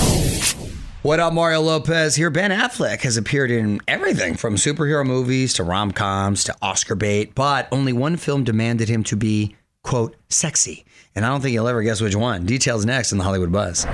What 1.05 1.19
up, 1.19 1.33
Mario 1.33 1.61
Lopez? 1.61 2.15
Here, 2.15 2.31
Ben 2.31 2.49
Affleck 2.49 3.01
has 3.01 3.15
appeared 3.15 3.51
in 3.51 3.79
everything 3.87 4.33
from 4.33 4.55
superhero 4.55 5.05
movies 5.05 5.53
to 5.53 5.63
rom 5.63 5.91
coms 5.91 6.43
to 6.45 6.55
Oscar 6.63 6.95
bait, 6.95 7.35
but 7.35 7.67
only 7.71 7.93
one 7.93 8.17
film 8.17 8.43
demanded 8.43 8.89
him 8.89 9.03
to 9.03 9.15
be, 9.15 9.55
quote, 9.83 10.15
sexy. 10.29 10.83
And 11.13 11.23
I 11.23 11.29
don't 11.29 11.41
think 11.41 11.53
you'll 11.53 11.67
ever 11.67 11.83
guess 11.83 12.01
which 12.01 12.15
one. 12.15 12.47
Details 12.47 12.87
next 12.87 13.11
in 13.11 13.19
the 13.19 13.23
Hollywood 13.23 13.51
Buzz. 13.51 13.85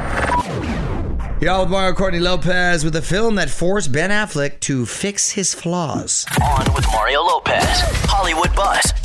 Y'all 1.41 1.63
with 1.63 1.69
Mario 1.69 1.91
Courtney 1.91 2.21
Lopez 2.21 2.86
with 2.86 2.95
a 2.95 3.02
film 3.02 3.36
that 3.36 3.50
forced 3.50 3.91
Ben 3.91 4.10
Affleck 4.10 4.62
to 4.62 4.86
fix 4.86 5.32
his 5.32 5.54
flaws. 5.54 6.26
On 6.41 6.74
with 6.74 6.86
Mario 6.93 7.24
Lopez, 7.24 7.82
Hollywood 8.06 8.56
Buzz. 8.56 9.01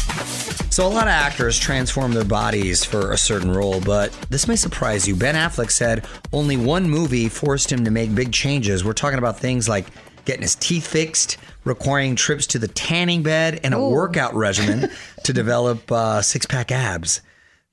So, 0.76 0.86
a 0.86 0.88
lot 0.88 1.04
of 1.04 1.14
actors 1.14 1.58
transform 1.58 2.12
their 2.12 2.22
bodies 2.22 2.84
for 2.84 3.12
a 3.12 3.16
certain 3.16 3.50
role, 3.50 3.80
but 3.80 4.12
this 4.28 4.46
may 4.46 4.56
surprise 4.56 5.08
you. 5.08 5.16
Ben 5.16 5.34
Affleck 5.34 5.70
said 5.70 6.04
only 6.34 6.58
one 6.58 6.86
movie 6.86 7.30
forced 7.30 7.72
him 7.72 7.82
to 7.86 7.90
make 7.90 8.14
big 8.14 8.30
changes. 8.30 8.84
We're 8.84 8.92
talking 8.92 9.16
about 9.18 9.40
things 9.40 9.70
like 9.70 9.86
getting 10.26 10.42
his 10.42 10.54
teeth 10.54 10.86
fixed, 10.86 11.38
requiring 11.64 12.14
trips 12.14 12.46
to 12.48 12.58
the 12.58 12.68
tanning 12.68 13.22
bed, 13.22 13.58
and 13.64 13.72
a 13.72 13.88
workout 13.88 14.34
regimen 14.34 14.90
to 15.24 15.32
develop 15.32 15.90
uh, 15.90 16.20
six 16.20 16.44
pack 16.44 16.70
abs. 16.70 17.22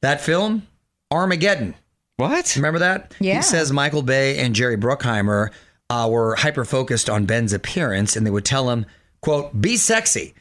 That 0.01 0.21
film, 0.21 0.65
Armageddon. 1.11 1.75
What? 2.15 2.55
Remember 2.55 2.79
that? 2.79 3.13
Yeah. 3.19 3.35
He 3.35 3.41
says 3.41 3.73
Michael 3.73 4.03
Bay 4.03 4.39
and 4.39 4.55
Jerry 4.55 4.77
Bruckheimer 4.77 5.51
uh, 5.89 6.07
were 6.09 6.35
hyper 6.35 6.63
focused 6.63 7.09
on 7.09 7.25
Ben's 7.25 7.51
appearance, 7.51 8.15
and 8.15 8.25
they 8.25 8.31
would 8.31 8.45
tell 8.45 8.69
him, 8.69 8.85
"quote 9.19 9.59
Be 9.59 9.75
sexy." 9.75 10.35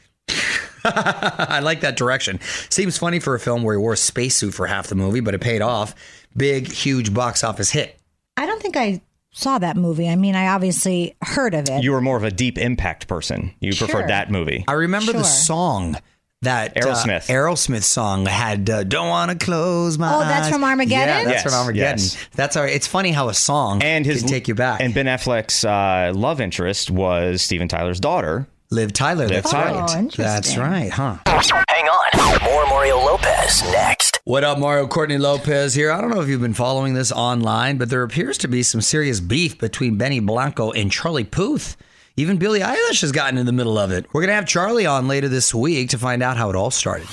I 0.85 1.59
like 1.61 1.81
that 1.81 1.95
direction. 1.97 2.39
Seems 2.69 2.97
funny 2.97 3.19
for 3.19 3.35
a 3.35 3.39
film 3.39 3.63
where 3.63 3.75
he 3.75 3.79
wore 3.79 3.93
a 3.93 3.97
spacesuit 3.97 4.53
for 4.53 4.67
half 4.67 4.87
the 4.87 4.95
movie, 4.95 5.19
but 5.19 5.33
it 5.33 5.41
paid 5.41 5.61
off. 5.61 5.95
Big, 6.35 6.71
huge 6.71 7.13
box 7.13 7.43
office 7.43 7.69
hit. 7.71 7.99
I 8.37 8.45
don't 8.45 8.61
think 8.61 8.75
I 8.75 9.01
saw 9.31 9.59
that 9.59 9.77
movie. 9.77 10.09
I 10.09 10.15
mean, 10.15 10.35
I 10.35 10.47
obviously 10.47 11.15
heard 11.21 11.53
of 11.53 11.69
it. 11.69 11.83
You 11.83 11.91
were 11.91 12.01
more 12.01 12.17
of 12.17 12.23
a 12.23 12.31
deep 12.31 12.57
impact 12.57 13.07
person. 13.07 13.53
You 13.59 13.71
Sure. 13.71 13.87
preferred 13.87 14.09
that 14.09 14.31
movie. 14.31 14.63
I 14.67 14.73
remember 14.73 15.11
the 15.13 15.23
song 15.23 15.97
that 16.41 16.75
uh, 16.75 16.81
Aerosmith. 16.81 17.27
Aerosmith 17.27 17.83
song 17.83 18.25
had 18.25 18.69
uh, 18.69 18.83
"Don't 18.83 19.07
Want 19.07 19.31
to 19.31 19.45
Close 19.45 19.97
My 19.97 20.13
Oh, 20.13 20.19
Eyes." 20.19 20.27
that's 20.27 20.49
from 20.49 20.63
Armageddon? 20.63 21.07
Yeah, 21.07 21.23
that's 21.23 21.29
Yes, 21.35 21.43
from 21.43 21.53
Armageddon. 21.53 21.99
yes. 21.99 22.17
That's 22.35 22.57
all 22.57 22.63
right. 22.63 22.73
It's 22.73 22.85
funny 22.87 23.11
how 23.11 23.29
a 23.29 23.33
song 23.33 23.81
And 23.81 24.05
his 24.05 24.19
can 24.21 24.29
take 24.29 24.47
you 24.49 24.55
back. 24.55 24.81
And 24.81 24.93
Ben 24.93 25.05
Affleck's 25.05 25.63
uh, 25.63 26.11
love 26.13 26.41
interest 26.41 26.91
was 26.91 27.41
Steven 27.41 27.67
Tyler's 27.69 27.99
daughter. 28.01 28.45
Liv 28.73 28.91
Tyler. 28.91 29.27
Liv 29.27 29.43
that's 29.43 29.51
Tyler. 29.51 29.81
right. 29.81 30.05
Oh. 30.05 30.09
That's 30.17 30.57
right, 30.57 30.91
huh? 30.91 31.17
Hang 31.25 31.87
on. 31.87 32.43
More 32.43 32.65
Mario 32.65 32.97
Lopez 32.97 33.61
next. 33.71 34.19
What 34.25 34.43
up, 34.43 34.57
Mario 34.57 34.87
Courtney 34.87 35.17
Lopez 35.17 35.73
here. 35.73 35.91
I 35.91 36.01
don't 36.01 36.09
know 36.09 36.21
if 36.21 36.27
you've 36.27 36.41
been 36.41 36.53
following 36.53 36.93
this 36.93 37.11
online, 37.11 37.77
but 37.77 37.89
there 37.89 38.03
appears 38.03 38.37
to 38.39 38.47
be 38.47 38.63
some 38.63 38.81
serious 38.81 39.19
beef 39.19 39.57
between 39.59 39.97
Benny 39.97 40.19
Blanco 40.19 40.71
and 40.71 40.91
Charlie 40.91 41.23
Puth. 41.23 41.77
Even 42.17 42.37
Billie 42.37 42.59
Eilish 42.61 43.01
has 43.01 43.11
gotten 43.11 43.37
in 43.37 43.45
the 43.45 43.51
middle 43.51 43.77
of 43.77 43.91
it. 43.91 44.05
We're 44.13 44.21
going 44.21 44.29
to 44.29 44.35
have 44.35 44.47
Charlie 44.47 44.85
on 44.85 45.07
later 45.07 45.27
this 45.29 45.53
week 45.53 45.89
to 45.89 45.97
find 45.97 46.21
out 46.23 46.37
how 46.37 46.49
it 46.49 46.55
all 46.55 46.71
started. 46.71 47.07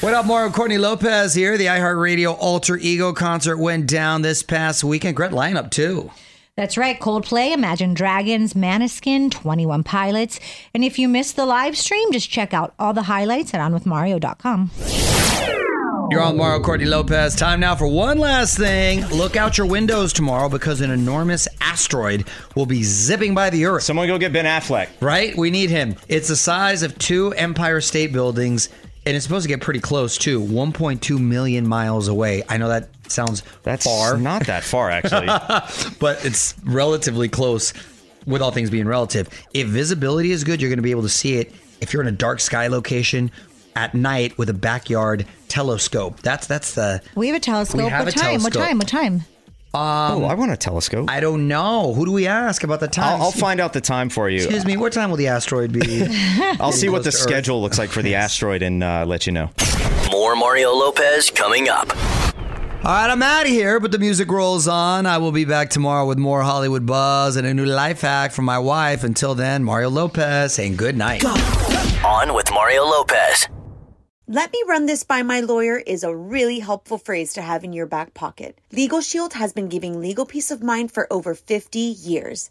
What 0.00 0.12
up, 0.14 0.26
Mario 0.26 0.50
Courtney 0.52 0.76
Lopez 0.78 1.32
here. 1.32 1.56
The 1.56 1.66
iHeartRadio 1.66 2.36
Alter 2.38 2.76
Ego 2.76 3.12
concert 3.14 3.56
went 3.56 3.86
down 3.88 4.20
this 4.20 4.42
past 4.42 4.84
weekend. 4.84 5.16
Great 5.16 5.30
lineup, 5.32 5.70
too. 5.70 6.10
That's 6.56 6.76
right. 6.76 6.98
Coldplay, 7.00 7.52
Imagine 7.52 7.94
Dragons, 7.94 8.54
Måneskin, 8.54 9.28
21 9.30 9.82
Pilots. 9.82 10.38
And 10.72 10.84
if 10.84 11.00
you 11.00 11.08
missed 11.08 11.34
the 11.34 11.46
live 11.46 11.76
stream, 11.76 12.12
just 12.12 12.30
check 12.30 12.54
out 12.54 12.74
all 12.78 12.92
the 12.92 13.02
highlights 13.02 13.52
at 13.54 13.60
onwithmario.com. 13.60 14.70
You're 16.10 16.20
on 16.22 16.36
Mario 16.36 16.62
Courtney 16.62 16.86
Lopez. 16.86 17.34
Time 17.34 17.58
now 17.58 17.74
for 17.74 17.88
one 17.88 18.18
last 18.18 18.56
thing. 18.56 19.04
Look 19.08 19.34
out 19.34 19.58
your 19.58 19.66
windows 19.66 20.12
tomorrow 20.12 20.48
because 20.48 20.80
an 20.80 20.92
enormous 20.92 21.48
asteroid 21.60 22.28
will 22.54 22.66
be 22.66 22.84
zipping 22.84 23.34
by 23.34 23.50
the 23.50 23.64
Earth. 23.64 23.82
Someone 23.82 24.06
go 24.06 24.16
get 24.16 24.32
Ben 24.32 24.44
Affleck. 24.44 24.90
Right? 25.00 25.36
We 25.36 25.50
need 25.50 25.70
him. 25.70 25.96
It's 26.06 26.28
the 26.28 26.36
size 26.36 26.84
of 26.84 26.96
two 27.00 27.32
Empire 27.32 27.80
State 27.80 28.12
Buildings, 28.12 28.68
and 29.04 29.16
it's 29.16 29.24
supposed 29.24 29.42
to 29.44 29.48
get 29.48 29.60
pretty 29.60 29.80
close 29.80 30.16
too. 30.16 30.40
1.2 30.40 31.18
million 31.18 31.66
miles 31.66 32.06
away. 32.06 32.44
I 32.48 32.58
know 32.58 32.68
that 32.68 32.90
sounds 33.10 33.42
That's 33.62 33.84
far, 33.84 34.16
not 34.16 34.46
that 34.46 34.64
far, 34.64 34.90
actually. 34.90 35.26
but 36.00 36.24
it's 36.24 36.54
relatively 36.64 37.28
close. 37.28 37.72
With 38.26 38.40
all 38.40 38.52
things 38.52 38.70
being 38.70 38.86
relative, 38.86 39.28
if 39.52 39.68
visibility 39.68 40.30
is 40.30 40.44
good, 40.44 40.62
you're 40.62 40.70
going 40.70 40.78
to 40.78 40.82
be 40.82 40.92
able 40.92 41.02
to 41.02 41.10
see 41.10 41.36
it. 41.36 41.52
If 41.82 41.92
you're 41.92 42.00
in 42.00 42.08
a 42.08 42.12
dark 42.12 42.40
sky 42.40 42.68
location 42.68 43.30
at 43.76 43.94
night 43.94 44.38
with 44.38 44.48
a 44.48 44.54
backyard 44.54 45.26
telescope, 45.48 46.20
that's 46.20 46.46
that's 46.46 46.74
the. 46.74 47.02
We 47.16 47.26
have 47.28 47.36
a 47.36 47.40
telescope. 47.40 47.82
We 47.82 47.88
have 47.88 48.06
what 48.06 48.14
a 48.14 48.18
time? 48.18 48.42
What 48.42 48.54
telescope. 48.54 48.62
time? 48.66 48.78
What 48.78 48.88
time? 48.88 49.24
oh, 49.74 50.24
I 50.24 50.34
want 50.34 50.52
a 50.52 50.56
telescope. 50.56 51.10
I 51.10 51.20
don't 51.20 51.48
know. 51.48 51.92
Who 51.94 52.06
do 52.06 52.12
we 52.12 52.26
ask 52.26 52.64
about 52.64 52.80
the 52.80 52.88
time? 52.88 53.20
I'll, 53.20 53.26
I'll 53.26 53.32
find 53.32 53.60
out 53.60 53.72
the 53.72 53.80
time 53.80 54.08
for 54.08 54.28
you. 54.28 54.38
Excuse 54.38 54.64
me. 54.64 54.76
What 54.76 54.92
time 54.92 55.10
will 55.10 55.16
the 55.16 55.28
asteroid 55.28 55.72
be? 55.72 56.06
I'll 56.60 56.72
see 56.72 56.88
what 56.88 57.04
the 57.04 57.10
close 57.10 57.18
to 57.18 57.24
Earth. 57.24 57.30
schedule 57.30 57.60
looks 57.60 57.78
like 57.78 57.90
for 57.90 58.02
the 58.02 58.14
asteroid 58.14 58.62
and 58.62 58.82
uh, 58.82 59.04
let 59.06 59.26
you 59.26 59.32
know. 59.32 59.50
More 60.10 60.36
Mario 60.36 60.72
Lopez 60.72 61.30
coming 61.30 61.68
up. 61.68 61.88
All 62.86 62.92
right, 62.92 63.08
I'm 63.08 63.22
out 63.22 63.46
of 63.46 63.48
here, 63.48 63.80
but 63.80 63.92
the 63.92 63.98
music 63.98 64.30
rolls 64.30 64.68
on. 64.68 65.06
I 65.06 65.16
will 65.16 65.32
be 65.32 65.46
back 65.46 65.70
tomorrow 65.70 66.06
with 66.06 66.18
more 66.18 66.42
Hollywood 66.42 66.84
buzz 66.84 67.36
and 67.36 67.46
a 67.46 67.54
new 67.54 67.64
life 67.64 68.02
hack 68.02 68.30
from 68.30 68.44
my 68.44 68.58
wife. 68.58 69.04
Until 69.04 69.34
then, 69.34 69.64
Mario 69.64 69.88
Lopez 69.88 70.52
saying 70.52 70.76
good 70.76 70.94
night. 70.94 71.24
On 71.24 72.34
with 72.34 72.52
Mario 72.52 72.84
Lopez. 72.84 73.48
Let 74.28 74.52
me 74.52 74.62
run 74.68 74.84
this 74.84 75.02
by 75.02 75.22
my 75.22 75.40
lawyer 75.40 75.78
is 75.78 76.04
a 76.04 76.14
really 76.14 76.58
helpful 76.58 76.98
phrase 76.98 77.32
to 77.32 77.40
have 77.40 77.64
in 77.64 77.72
your 77.72 77.86
back 77.86 78.12
pocket. 78.12 78.60
Legal 78.70 79.00
Shield 79.00 79.32
has 79.32 79.54
been 79.54 79.70
giving 79.70 79.98
legal 79.98 80.26
peace 80.26 80.50
of 80.50 80.62
mind 80.62 80.92
for 80.92 81.10
over 81.10 81.34
50 81.34 81.78
years. 81.78 82.50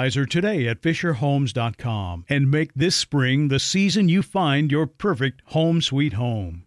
advisor 0.00 0.24
today 0.24 0.66
at 0.66 0.80
FisherHomes.com 0.80 2.24
and 2.26 2.50
make 2.50 2.72
this 2.72 2.96
spring 2.96 3.48
the 3.48 3.58
season 3.58 4.08
you 4.08 4.22
find 4.22 4.72
your 4.72 4.86
perfect 4.86 5.42
home 5.48 5.82
sweet 5.82 6.14
home. 6.14 6.64